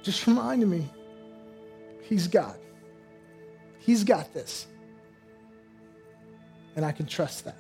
Just 0.06 0.28
reminded 0.28 0.70
me, 0.70 0.88
He's 2.04 2.28
God. 2.28 2.60
He's 3.80 4.04
got 4.04 4.32
this. 4.36 4.68
And 6.76 6.86
I 6.86 6.92
can 6.92 7.08
trust 7.08 7.46
that. 7.46 7.58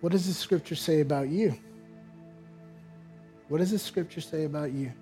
What 0.00 0.12
does 0.12 0.28
the 0.28 0.32
scripture 0.32 0.76
say 0.76 1.00
about 1.00 1.28
you? 1.28 1.58
What 3.48 3.58
does 3.58 3.72
the 3.72 3.80
scripture 3.80 4.20
say 4.20 4.44
about 4.44 4.70
you? 4.70 4.92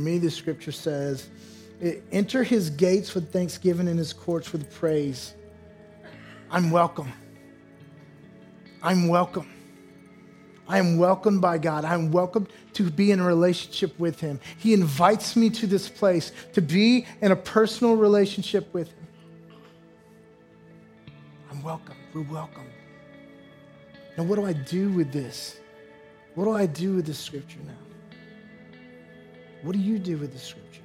Me, 0.00 0.18
the 0.18 0.30
scripture 0.30 0.72
says, 0.72 1.28
enter 2.12 2.42
his 2.42 2.70
gates 2.70 3.14
with 3.14 3.32
thanksgiving 3.32 3.88
and 3.88 3.98
his 3.98 4.12
courts 4.12 4.52
with 4.52 4.72
praise. 4.72 5.34
I'm 6.50 6.70
welcome. 6.70 7.12
I'm 8.82 9.08
welcome. 9.08 9.48
I 10.70 10.78
am 10.78 10.98
welcomed 10.98 11.40
by 11.40 11.58
God. 11.58 11.84
I 11.84 11.94
am 11.94 12.12
welcome 12.12 12.46
to 12.74 12.90
be 12.90 13.10
in 13.10 13.18
a 13.18 13.24
relationship 13.24 13.98
with 13.98 14.20
Him. 14.20 14.38
He 14.56 14.72
invites 14.72 15.34
me 15.34 15.50
to 15.50 15.66
this 15.66 15.88
place 15.88 16.30
to 16.52 16.62
be 16.62 17.06
in 17.20 17.32
a 17.32 17.36
personal 17.36 17.96
relationship 17.96 18.72
with 18.72 18.88
Him. 18.88 19.08
I'm 21.50 21.62
welcome. 21.62 21.96
We're 22.14 22.22
welcome. 22.22 22.66
Now, 24.16 24.22
what 24.24 24.36
do 24.36 24.46
I 24.46 24.52
do 24.52 24.90
with 24.90 25.12
this? 25.12 25.58
What 26.36 26.44
do 26.44 26.52
I 26.52 26.66
do 26.66 26.94
with 26.96 27.06
this 27.06 27.18
scripture 27.18 27.58
now? 27.66 27.89
What 29.62 29.72
do 29.72 29.78
you 29.78 29.98
do 29.98 30.16
with 30.16 30.32
the 30.32 30.38
scripture? 30.38 30.80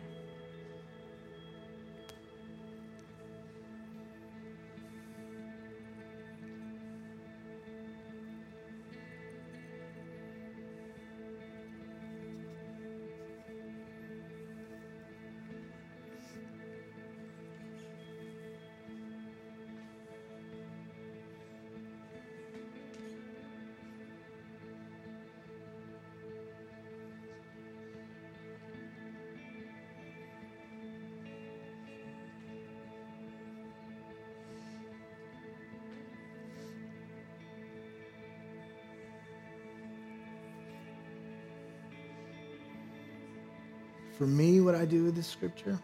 For 44.17 44.25
me, 44.25 44.61
what 44.61 44.75
I 44.75 44.85
do 44.85 45.03
with 45.03 45.15
this 45.15 45.27
scripture 45.27 45.79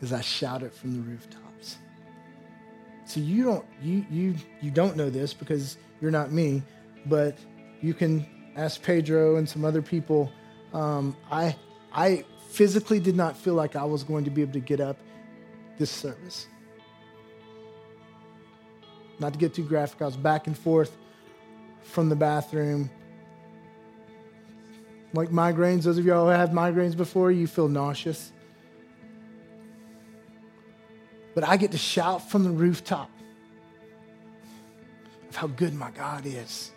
is 0.00 0.12
I 0.12 0.20
shout 0.20 0.62
it 0.62 0.74
from 0.74 0.94
the 0.94 1.00
rooftops. 1.00 1.78
So 3.04 3.20
you 3.20 3.44
don't 3.44 3.64
you 3.82 4.04
you 4.10 4.34
you 4.60 4.70
don't 4.70 4.96
know 4.96 5.10
this 5.10 5.32
because 5.32 5.76
you're 6.00 6.10
not 6.10 6.32
me, 6.32 6.62
but 7.06 7.38
you 7.80 7.94
can 7.94 8.26
ask 8.56 8.82
Pedro 8.82 9.36
and 9.36 9.48
some 9.48 9.64
other 9.64 9.82
people. 9.82 10.30
Um, 10.72 11.16
I 11.30 11.56
I 11.92 12.24
physically 12.50 13.00
did 13.00 13.16
not 13.16 13.36
feel 13.36 13.54
like 13.54 13.76
I 13.76 13.84
was 13.84 14.04
going 14.04 14.24
to 14.24 14.30
be 14.30 14.42
able 14.42 14.52
to 14.52 14.60
get 14.60 14.80
up 14.80 14.98
this 15.78 15.90
service. 15.90 16.46
Not 19.18 19.32
to 19.34 19.38
get 19.38 19.54
too 19.54 19.64
graphic, 19.64 20.02
I 20.02 20.06
was 20.06 20.16
back 20.16 20.46
and 20.46 20.56
forth 20.56 20.96
from 21.82 22.08
the 22.08 22.16
bathroom 22.16 22.90
like 25.14 25.30
migraines, 25.30 25.82
those 25.82 25.98
of 25.98 26.04
y'all 26.04 26.24
who 26.24 26.30
have 26.30 26.50
migraines 26.50 26.96
before, 26.96 27.30
you 27.30 27.46
feel 27.46 27.68
nauseous. 27.68 28.32
But 31.34 31.44
I 31.44 31.56
get 31.56 31.72
to 31.72 31.78
shout 31.78 32.30
from 32.30 32.44
the 32.44 32.50
rooftop 32.50 33.10
of 35.28 35.36
how 35.36 35.46
good 35.46 35.74
my 35.74 35.90
God 35.90 36.24
is. 36.26 36.70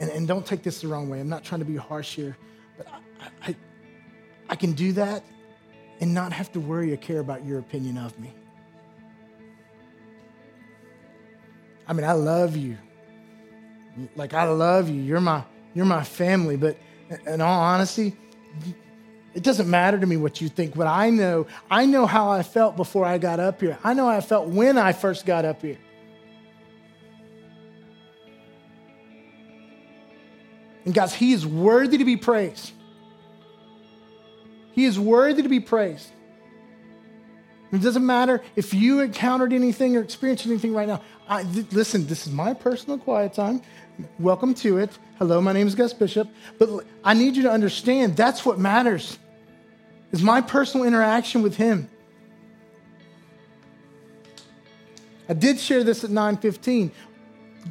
And, 0.00 0.10
and 0.10 0.26
don't 0.26 0.44
take 0.44 0.62
this 0.62 0.80
the 0.80 0.88
wrong 0.88 1.08
way. 1.08 1.20
I'm 1.20 1.28
not 1.28 1.44
trying 1.44 1.60
to 1.60 1.64
be 1.64 1.76
harsh 1.76 2.14
here, 2.14 2.36
but 2.76 2.86
I, 2.88 3.50
I, 3.50 3.56
I 4.50 4.56
can 4.56 4.72
do 4.72 4.92
that 4.94 5.22
and 6.00 6.12
not 6.12 6.32
have 6.32 6.50
to 6.52 6.60
worry 6.60 6.92
or 6.92 6.96
care 6.96 7.20
about 7.20 7.44
your 7.44 7.58
opinion 7.58 7.98
of 7.98 8.18
me. 8.18 8.32
I 11.86 11.92
mean, 11.92 12.04
I 12.04 12.12
love 12.12 12.56
you. 12.56 12.78
Like, 14.16 14.32
I 14.34 14.44
love 14.44 14.88
you. 14.88 15.02
You're 15.02 15.20
my, 15.20 15.44
you're 15.74 15.86
my 15.86 16.04
family, 16.04 16.56
but 16.56 16.76
in 17.26 17.40
all 17.40 17.60
honesty, 17.60 18.16
it 19.34 19.42
doesn't 19.42 19.68
matter 19.68 19.98
to 19.98 20.06
me 20.06 20.16
what 20.16 20.40
you 20.40 20.48
think. 20.48 20.76
What 20.76 20.86
I 20.86 21.10
know, 21.10 21.46
I 21.70 21.86
know 21.86 22.06
how 22.06 22.30
I 22.30 22.42
felt 22.42 22.76
before 22.76 23.04
I 23.04 23.18
got 23.18 23.40
up 23.40 23.60
here. 23.60 23.78
I 23.82 23.94
know 23.94 24.06
how 24.06 24.16
I 24.16 24.20
felt 24.20 24.48
when 24.48 24.76
I 24.76 24.92
first 24.92 25.24
got 25.24 25.44
up 25.44 25.62
here. 25.62 25.78
And 30.84 30.92
guys, 30.92 31.14
He 31.14 31.32
is 31.32 31.46
worthy 31.46 31.98
to 31.98 32.04
be 32.04 32.16
praised. 32.16 32.72
He 34.72 34.84
is 34.84 34.98
worthy 34.98 35.42
to 35.42 35.48
be 35.48 35.60
praised. 35.60 36.10
It 37.72 37.80
doesn't 37.80 38.04
matter 38.04 38.42
if 38.54 38.74
you 38.74 39.00
encountered 39.00 39.54
anything 39.54 39.96
or 39.96 40.00
experienced 40.02 40.44
anything 40.46 40.74
right 40.74 40.86
now. 40.86 41.00
I, 41.26 41.42
th- 41.42 41.72
listen, 41.72 42.06
this 42.06 42.26
is 42.26 42.32
my 42.32 42.52
personal 42.52 42.98
quiet 42.98 43.32
time. 43.32 43.62
Welcome 44.18 44.52
to 44.56 44.76
it. 44.76 44.90
Hello, 45.18 45.40
my 45.40 45.54
name 45.54 45.66
is 45.66 45.74
Gus 45.74 45.94
Bishop. 45.94 46.28
But 46.58 46.84
I 47.02 47.14
need 47.14 47.34
you 47.34 47.44
to 47.44 47.50
understand 47.50 48.14
that's 48.14 48.44
what 48.44 48.58
matters. 48.58 49.18
Is 50.12 50.22
my 50.22 50.42
personal 50.42 50.86
interaction 50.86 51.40
with 51.40 51.56
him. 51.56 51.88
I 55.26 55.32
did 55.32 55.58
share 55.58 55.82
this 55.82 56.04
at 56.04 56.10
9:15. 56.10 56.90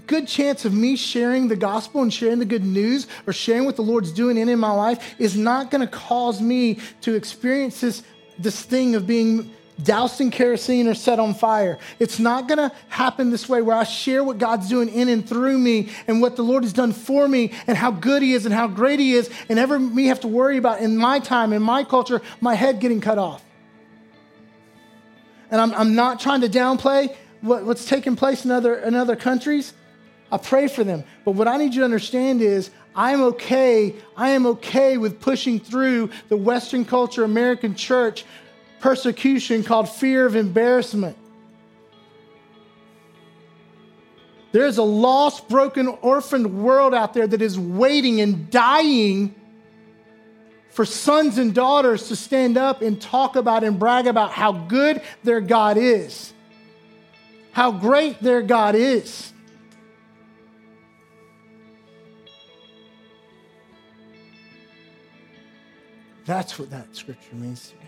Good 0.08 0.28
chance 0.28 0.66
of 0.66 0.74
me 0.74 0.96
sharing 0.96 1.48
the 1.48 1.56
gospel 1.56 2.02
and 2.02 2.12
sharing 2.12 2.40
the 2.40 2.46
good 2.46 2.66
news 2.66 3.06
or 3.28 3.34
sharing 3.34 3.66
what 3.66 3.76
the 3.76 3.84
Lord's 3.84 4.12
doing 4.12 4.38
in, 4.38 4.50
in 4.50 4.58
my 4.58 4.72
life 4.72 5.16
is 5.20 5.38
not 5.38 5.70
going 5.70 5.82
to 5.82 5.88
cause 5.88 6.42
me 6.42 6.80
to 7.02 7.14
experience 7.14 7.82
this, 7.82 8.02
this 8.40 8.64
thing 8.64 8.96
of 8.96 9.06
being 9.06 9.52
doused 9.84 10.22
in 10.22 10.32
kerosene 10.32 10.88
or 10.88 10.94
set 10.94 11.20
on 11.20 11.34
fire. 11.34 11.80
It's 12.00 12.20
not 12.20 12.48
going 12.48 12.58
to 12.58 12.72
happen 12.90 13.30
this 13.30 13.48
way 13.50 13.62
where 13.62 13.76
I 13.76 13.84
share 13.84 14.24
what 14.24 14.38
God's 14.38 14.70
doing 14.70 14.90
in 14.90 15.10
and 15.10 15.28
through 15.28 15.58
me 15.58 15.90
and 16.08 16.22
what 16.22 16.36
the 16.36 16.44
Lord 16.44 16.64
has 16.64 16.74
done 16.74 16.92
for 16.94 17.28
me 17.28 17.52
and 17.68 17.78
how 17.78 17.92
good 17.92 18.22
He 18.22 18.34
is 18.34 18.46
and 18.46 18.54
how 18.54 18.68
great 18.68 19.00
He 19.00 19.14
is, 19.14 19.30
and 19.50 19.58
ever 19.60 19.80
me 19.80 20.08
have 20.08 20.22
to 20.22 20.28
worry 20.28 20.58
about 20.58 20.82
in 20.82 20.98
my 20.98 21.20
time, 21.20 21.54
in 21.54 21.62
my 21.62 21.84
culture, 21.84 22.22
my 22.40 22.54
head 22.54 22.80
getting 22.80 23.02
cut 23.02 23.18
off. 23.18 23.44
And 25.50 25.60
I'm, 25.60 25.74
I'm 25.74 25.96
not 25.96 26.20
trying 26.20 26.42
to 26.42 26.50
downplay 26.50 27.16
what, 27.42 27.66
what's 27.66 27.86
taking 27.86 28.16
place 28.16 28.46
in 28.46 28.52
other, 28.52 28.76
in 28.76 28.96
other 28.96 29.16
countries. 29.16 29.74
I 30.32 30.38
pray 30.38 30.68
for 30.68 30.84
them. 30.84 31.04
But 31.26 31.32
what 31.32 31.48
I 31.48 31.58
need 31.58 31.74
you 31.74 31.82
to 31.82 31.86
understand 31.86 32.42
is 32.42 32.72
I'm 32.96 33.22
okay. 33.24 33.96
I 34.16 34.30
am 34.30 34.46
okay 34.46 34.98
with 34.98 35.20
pushing 35.20 35.60
through 35.60 36.10
the 36.30 36.38
Western 36.38 36.86
culture, 36.86 37.24
American 37.24 37.76
church, 37.76 38.26
persecution 38.82 39.64
called 39.64 39.88
fear 39.88 40.26
of 40.26 40.36
embarrassment. 40.36 41.16
There's 44.52 44.78
a 44.78 44.84
lost, 44.84 45.48
broken, 45.48 45.88
orphaned 45.88 46.62
world 46.62 46.94
out 46.94 47.14
there 47.14 47.26
that 47.26 47.42
is 47.42 47.58
waiting 47.58 48.20
and 48.20 48.50
dying 48.50 49.34
for 50.72 50.84
sons 50.84 51.38
and 51.38 51.54
daughters 51.54 52.10
to 52.10 52.16
stand 52.16 52.58
up 52.58 52.82
and 52.82 53.02
talk 53.02 53.36
about 53.36 53.64
and 53.64 53.80
brag 53.80 54.08
about 54.08 54.32
how 54.32 54.52
good 54.52 55.02
their 55.24 55.40
God 55.40 55.78
is, 55.78 56.34
how 57.52 57.72
great 57.72 58.22
their 58.22 58.42
God 58.42 58.76
is. 58.76 59.32
That's 66.26 66.60
what 66.60 66.70
that 66.72 66.96
scripture 66.96 67.36
means 67.36 67.70
to 67.70 67.76
me. 67.76 67.82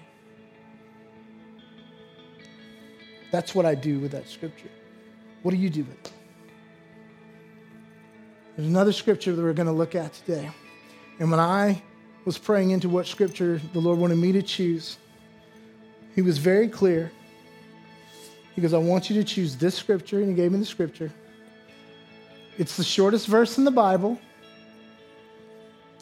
That's 3.33 3.55
what 3.55 3.65
I 3.65 3.73
do 3.73 3.97
with 3.97 4.11
that 4.11 4.29
scripture. 4.29 4.69
What 5.41 5.55
do 5.55 5.57
you 5.57 5.71
do 5.71 5.83
with 5.83 5.93
it? 5.93 6.11
There's 8.55 8.67
another 8.67 8.91
scripture 8.91 9.35
that 9.35 9.41
we're 9.41 9.53
going 9.53 9.65
to 9.65 9.73
look 9.73 9.95
at 9.95 10.13
today. 10.13 10.51
And 11.17 11.31
when 11.31 11.39
I 11.39 11.81
was 12.25 12.37
praying 12.37 12.69
into 12.69 12.89
what 12.89 13.07
scripture 13.07 13.59
the 13.73 13.79
Lord 13.79 13.97
wanted 13.97 14.19
me 14.19 14.33
to 14.33 14.43
choose, 14.43 14.99
He 16.13 16.21
was 16.21 16.37
very 16.37 16.67
clear. 16.67 17.11
He 18.53 18.61
goes, 18.61 18.71
I 18.71 18.77
want 18.77 19.09
you 19.09 19.15
to 19.19 19.23
choose 19.23 19.55
this 19.55 19.73
scripture. 19.73 20.19
And 20.19 20.29
He 20.29 20.35
gave 20.35 20.51
me 20.51 20.59
the 20.59 20.65
scripture. 20.65 21.11
It's 22.59 22.77
the 22.77 22.83
shortest 22.83 23.25
verse 23.25 23.57
in 23.57 23.63
the 23.63 23.71
Bible. 23.71 24.19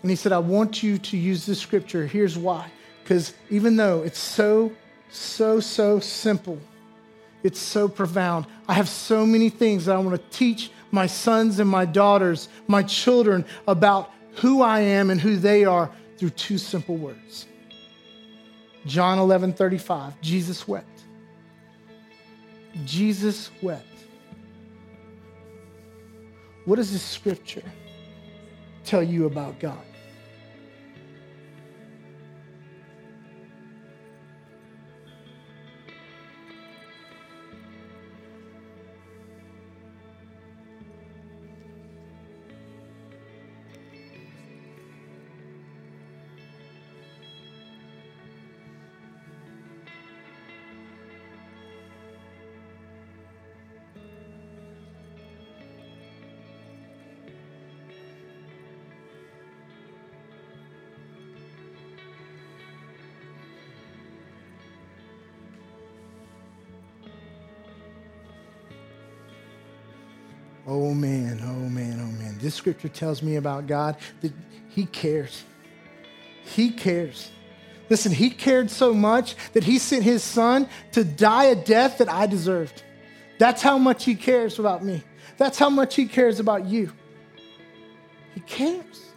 And 0.02 0.10
He 0.10 0.18
said, 0.18 0.34
I 0.34 0.40
want 0.40 0.84
you 0.84 0.98
to 0.98 1.16
use 1.16 1.46
this 1.46 1.62
scripture. 1.62 2.06
Here's 2.06 2.38
why. 2.38 2.70
Because 3.04 3.34
even 3.50 3.78
though 3.78 4.04
it's 4.04 4.20
so, 4.20 4.74
so, 5.10 5.62
so 5.62 6.02
simple, 6.02 6.60
it's 7.44 7.60
so 7.60 7.88
profound. 7.88 8.46
I 8.68 8.74
have 8.74 8.88
so 8.88 9.26
many 9.26 9.50
things 9.50 9.86
that 9.86 9.96
I 9.96 10.00
want 10.00 10.22
to 10.22 10.38
teach 10.38 10.72
my 10.92 11.08
sons 11.08 11.60
and 11.60 11.70
my 11.70 11.86
daughters, 11.86 12.50
my 12.68 12.84
children, 12.84 13.46
about 13.68 14.12
who 14.36 14.62
I 14.62 14.82
am 14.82 15.10
and 15.10 15.20
who 15.20 15.38
they 15.38 15.66
are 15.66 15.90
through 16.18 16.32
two 16.32 16.58
simple 16.58 16.98
words. 16.98 17.48
John 18.86 19.20
11 19.20 19.54
35, 19.54 20.20
Jesus 20.22 20.68
wept. 20.68 20.88
Jesus 22.86 23.52
wept. 23.62 23.86
What 26.66 26.76
does 26.76 26.92
this 26.92 27.04
scripture 27.04 27.64
tell 28.86 29.04
you 29.04 29.26
about 29.26 29.60
God? 29.60 29.78
Oh 70.68 70.94
man, 70.94 71.42
oh 71.44 71.70
man, 71.70 72.00
oh 72.00 72.22
man. 72.22 72.38
This 72.40 72.56
scripture 72.56 72.90
tells 72.90 73.24
me 73.24 73.36
about 73.38 73.68
God 73.68 73.98
that 74.22 74.32
He 74.70 74.86
cares. 74.86 75.44
He 76.44 76.72
cares. 76.72 77.32
Listen, 77.90 78.12
He 78.12 78.30
cared 78.30 78.70
so 78.70 78.94
much 78.94 79.36
that 79.54 79.64
He 79.64 79.80
sent 79.80 80.04
His 80.04 80.24
Son 80.24 80.70
to 80.92 81.04
die 81.04 81.46
a 81.46 81.56
death 81.56 81.98
that 81.98 82.10
I 82.10 82.28
deserved. 82.28 82.84
That's 83.40 83.62
how 83.62 83.78
much 83.78 84.06
He 84.06 84.16
cares 84.16 84.60
about 84.60 84.84
me. 84.84 85.04
That's 85.38 85.58
how 85.58 85.70
much 85.70 85.96
He 85.96 86.06
cares 86.06 86.40
about 86.40 86.66
you. 86.66 86.92
He 88.36 88.42
cares. 88.42 89.12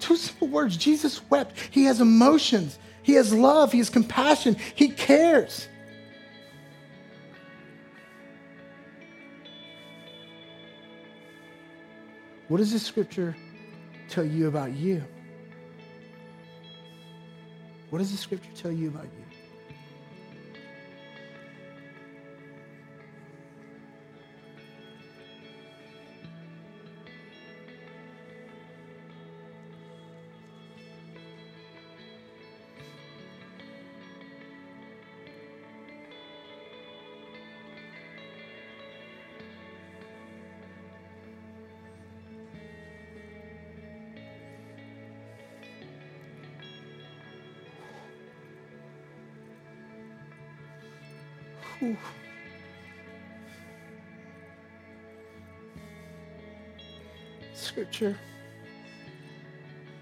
Two 0.00 0.16
simple 0.16 0.48
words 0.48 0.76
Jesus 0.76 1.22
wept. 1.30 1.56
He 1.70 1.84
has 1.84 2.00
emotions, 2.00 2.78
He 3.02 3.14
has 3.14 3.32
love, 3.32 3.72
He 3.72 3.78
has 3.78 3.88
compassion, 3.88 4.56
He 4.74 4.90
cares. 4.90 5.68
What 12.52 12.58
does 12.58 12.70
this 12.70 12.82
scripture 12.82 13.34
tell 14.10 14.26
you 14.26 14.46
about 14.46 14.74
you? 14.74 15.02
What 17.88 18.00
does 18.00 18.10
the 18.10 18.18
scripture 18.18 18.50
tell 18.54 18.70
you 18.70 18.88
about 18.88 19.04
you? 19.04 19.21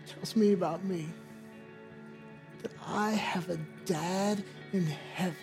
Tells 0.07 0.36
me 0.36 0.53
about 0.53 0.84
me 0.84 1.09
that 2.62 2.72
I 2.86 3.11
have 3.11 3.48
a 3.48 3.59
dad 3.84 4.42
in 4.72 4.86
heaven 5.14 5.36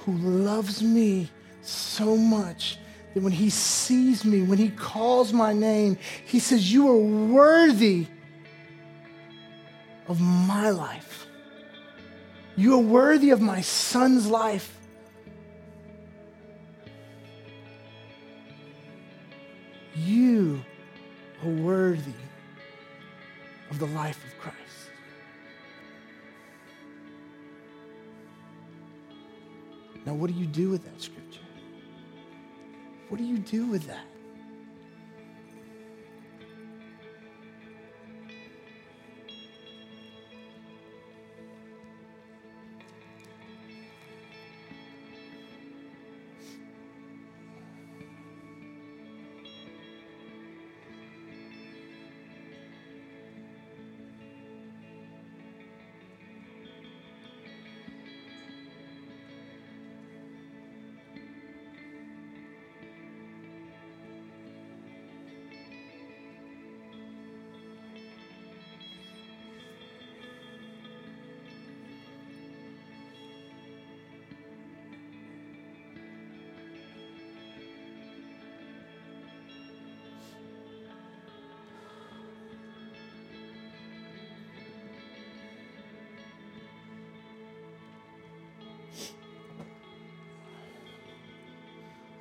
who 0.00 0.12
loves 0.12 0.82
me 0.82 1.30
so 1.62 2.16
much 2.16 2.78
that 3.14 3.22
when 3.22 3.32
he 3.32 3.50
sees 3.50 4.24
me, 4.24 4.42
when 4.42 4.58
he 4.58 4.70
calls 4.70 5.32
my 5.32 5.52
name, 5.52 5.98
he 6.24 6.38
says, 6.38 6.72
You 6.72 6.88
are 6.88 6.96
worthy 6.96 8.06
of 10.06 10.20
my 10.20 10.70
life. 10.70 11.26
You 12.56 12.74
are 12.74 12.82
worthy 12.82 13.30
of 13.30 13.40
my 13.40 13.60
son's 13.60 14.26
life. 14.26 14.77
With 30.78 30.92
that 30.92 31.02
scripture? 31.02 31.40
What 33.08 33.18
do 33.18 33.24
you 33.24 33.38
do 33.38 33.66
with 33.66 33.86
that? 33.86 34.04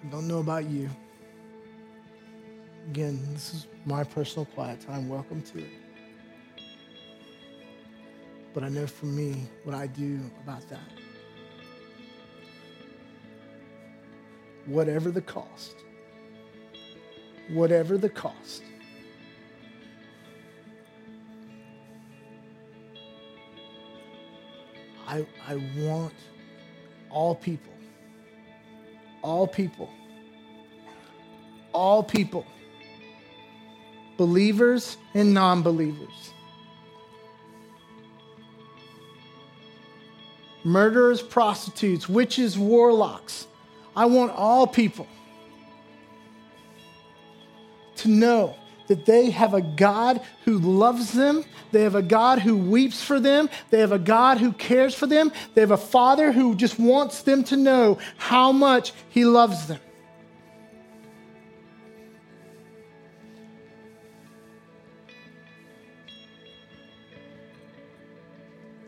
Don't 0.09 0.27
know 0.27 0.39
about 0.39 0.69
you. 0.69 0.89
Again, 2.89 3.19
this 3.33 3.53
is 3.53 3.67
my 3.85 4.03
personal 4.03 4.45
quiet 4.45 4.79
time. 4.79 5.09
Welcome 5.09 5.41
to 5.41 5.59
it. 5.59 5.69
But 8.53 8.63
I 8.63 8.69
know 8.69 8.87
for 8.87 9.05
me 9.05 9.47
what 9.65 9.75
I 9.75 9.87
do 9.87 10.19
about 10.43 10.67
that. 10.69 10.79
Whatever 14.65 15.11
the 15.11 15.21
cost, 15.21 15.75
whatever 17.49 17.97
the 17.97 18.09
cost, 18.09 18.63
I, 25.07 25.25
I 25.47 25.55
want 25.77 26.13
all 27.09 27.35
people 27.35 27.76
all 29.27 29.45
people, 29.45 29.89
all 31.73 32.01
people, 32.01 32.45
believers 34.15 34.95
and 35.13 35.33
non 35.33 35.61
believers, 35.61 36.31
murderers, 40.63 41.21
prostitutes, 41.21 42.07
witches, 42.07 42.57
warlocks. 42.57 43.47
I 43.97 44.05
want 44.05 44.31
all 44.31 44.65
people 44.65 45.07
to 47.97 48.07
know 48.07 48.55
that 48.87 49.05
they 49.05 49.29
have 49.29 49.53
a 49.53 49.61
God 49.61 50.21
who 50.45 50.57
loves 50.57 51.13
them. 51.13 51.43
They 51.71 51.83
have 51.83 51.95
a 51.95 52.01
God 52.01 52.39
who 52.39 52.57
weeps 52.57 53.03
for 53.03 53.19
them. 53.19 53.49
They 53.69 53.79
have 53.79 53.91
a 53.91 53.99
God 53.99 54.37
who 54.39 54.51
cares 54.51 54.95
for 54.95 55.07
them. 55.07 55.31
They 55.53 55.61
have 55.61 55.71
a 55.71 55.77
Father 55.77 56.31
who 56.31 56.55
just 56.55 56.79
wants 56.79 57.21
them 57.21 57.43
to 57.45 57.57
know 57.57 57.99
how 58.17 58.51
much 58.51 58.93
He 59.09 59.25
loves 59.25 59.67
them. 59.67 59.79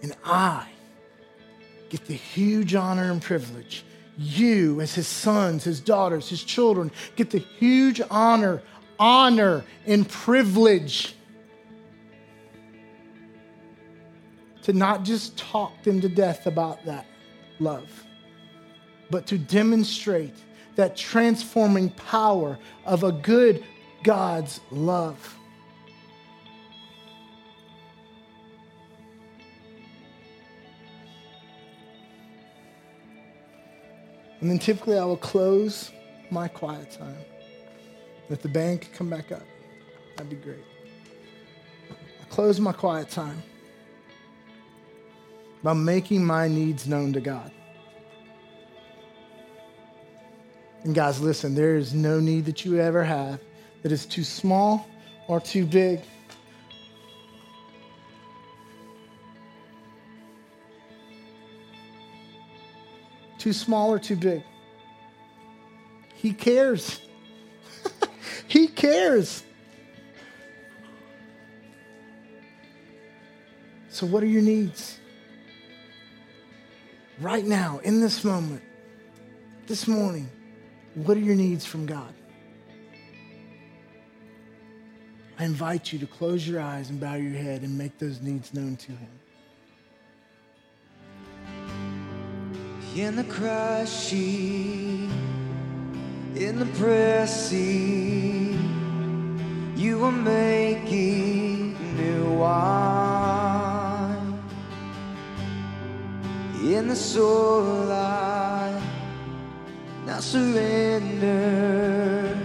And 0.02 0.16
I 0.24 0.66
get 1.90 2.06
the 2.06 2.14
huge 2.14 2.74
honor 2.74 3.12
and 3.12 3.22
privilege. 3.22 3.84
You, 4.18 4.80
as 4.82 4.96
His 4.96 5.08
sons, 5.08 5.64
His 5.64 5.80
daughters, 5.80 6.30
His 6.30 6.44
children, 6.44 6.92
get 7.16 7.32
the 7.32 7.40
huge 7.40 8.02
honor 8.10 8.62
honor 9.00 9.64
and 9.86 10.08
privilege 10.08 11.16
to 14.64 14.74
not 14.74 15.04
just 15.04 15.38
talk 15.38 15.82
them 15.84 16.02
to 16.02 16.10
death 16.10 16.46
about 16.46 16.86
that 16.86 17.06
love, 17.60 18.06
but 19.10 19.26
to 19.28 19.38
demonstrate 19.38 20.36
that 20.76 20.96
transforming 20.96 21.90
power 21.92 22.60
of 22.86 23.04
a 23.04 23.12
good 23.12 23.64
God's 24.04 24.60
love. 24.70 25.36
And 34.42 34.50
then 34.50 34.60
typically 34.60 34.98
I 34.98 35.04
will 35.04 35.18
close 35.18 35.92
my 36.32 36.48
quiet 36.48 36.92
time. 36.92 37.18
If 38.30 38.44
the 38.44 38.48
band 38.48 38.82
could 38.82 38.94
come 38.94 39.10
back 39.10 39.32
up, 39.32 39.44
that'd 40.16 40.30
be 40.30 40.36
great. 40.36 40.64
I 41.90 42.26
close 42.30 42.60
my 42.60 42.72
quiet 42.72 43.10
time 43.10 43.42
by 45.64 45.74
making 45.74 46.24
my 46.24 46.48
needs 46.48 46.88
known 46.88 47.12
to 47.14 47.22
God. 47.22 47.52
And 50.84 50.96
guys, 50.96 51.20
listen, 51.20 51.56
there 51.56 51.76
is 51.76 51.94
no 51.94 52.20
need 52.20 52.46
that 52.46 52.64
you 52.64 52.80
ever 52.80 53.04
have 53.04 53.40
that 53.82 53.92
is 53.92 54.06
too 54.06 54.24
small 54.24 54.88
or 55.28 55.40
too 55.42 55.66
big. 55.66 56.00
Too 63.38 63.54
small 63.54 63.92
or 63.92 64.00
too 64.00 64.16
big. 64.16 64.44
He 66.14 66.32
cares. 66.32 67.02
He 68.50 68.68
cares. 68.68 69.44
So, 73.90 74.06
what 74.06 74.22
are 74.24 74.28
your 74.28 74.42
needs? 74.42 75.00
Right 77.20 77.46
now, 77.46 77.80
in 77.84 78.02
this 78.02 78.24
moment, 78.24 78.64
this 79.68 79.88
morning, 79.88 80.30
what 80.96 81.16
are 81.16 81.22
your 81.22 81.36
needs 81.36 81.66
from 81.66 81.86
God? 81.86 82.14
I 85.38 85.46
invite 85.46 85.94
you 85.94 86.00
to 86.00 86.08
close 86.08 86.48
your 86.48 86.60
eyes 86.60 86.90
and 86.90 87.00
bow 87.00 87.16
your 87.16 87.40
head 87.40 87.62
and 87.62 87.78
make 87.78 87.98
those 87.98 88.20
needs 88.22 88.54
known 88.54 88.76
to 88.78 88.92
Him. 88.92 89.20
In 92.96 93.16
the 93.16 93.24
crushing, 93.26 95.12
in 96.36 96.60
the 96.60 96.66
pressing, 96.78 98.54
you 99.76 100.06
are 100.06 100.12
making 100.12 101.74
new 101.98 102.34
wine. 102.34 104.40
In 106.62 106.88
the 106.88 106.96
soul, 106.96 107.92
I 107.92 108.80
now 110.06 110.20
surrender. 110.20 112.38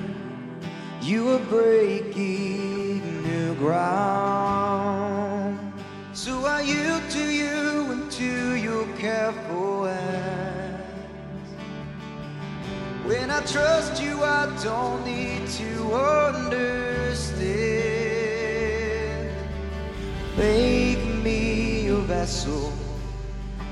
You 1.03 1.29
are 1.31 1.45
breaking 1.51 3.23
new 3.23 3.55
ground. 3.57 4.24
When 13.05 13.31
I 13.31 13.41
trust 13.43 14.03
you, 14.03 14.25
I 14.25 14.47
don't 14.63 15.05
need 15.05 15.47
to 15.47 15.95
understand. 15.95 17.35
Make 20.39 21.05
me 21.23 21.89
a 21.89 21.97
vessel. 21.97 22.73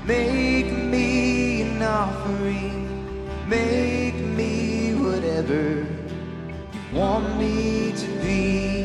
Make 0.05 0.71
me 0.71 1.63
an 1.63 1.81
offering. 1.81 3.27
Make 3.49 4.15
me 4.15 4.93
whatever 4.93 5.79
you 5.79 5.87
want 6.93 7.39
me 7.39 7.91
to 7.93 8.07
be. 8.21 8.82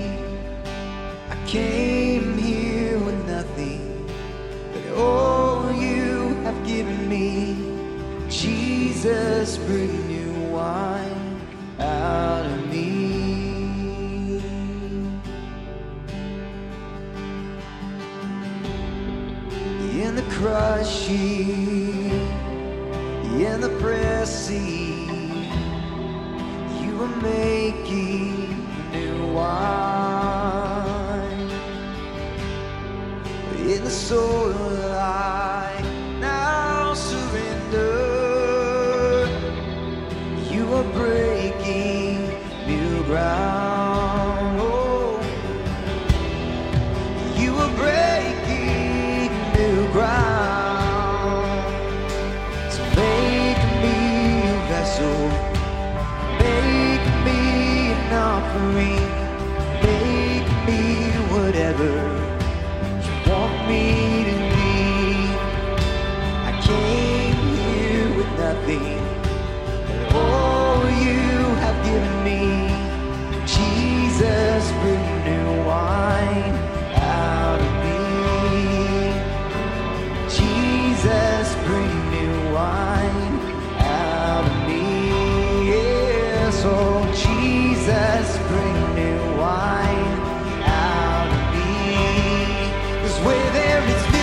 Where 93.25 93.53
there 93.53 93.83
is 93.89 94.18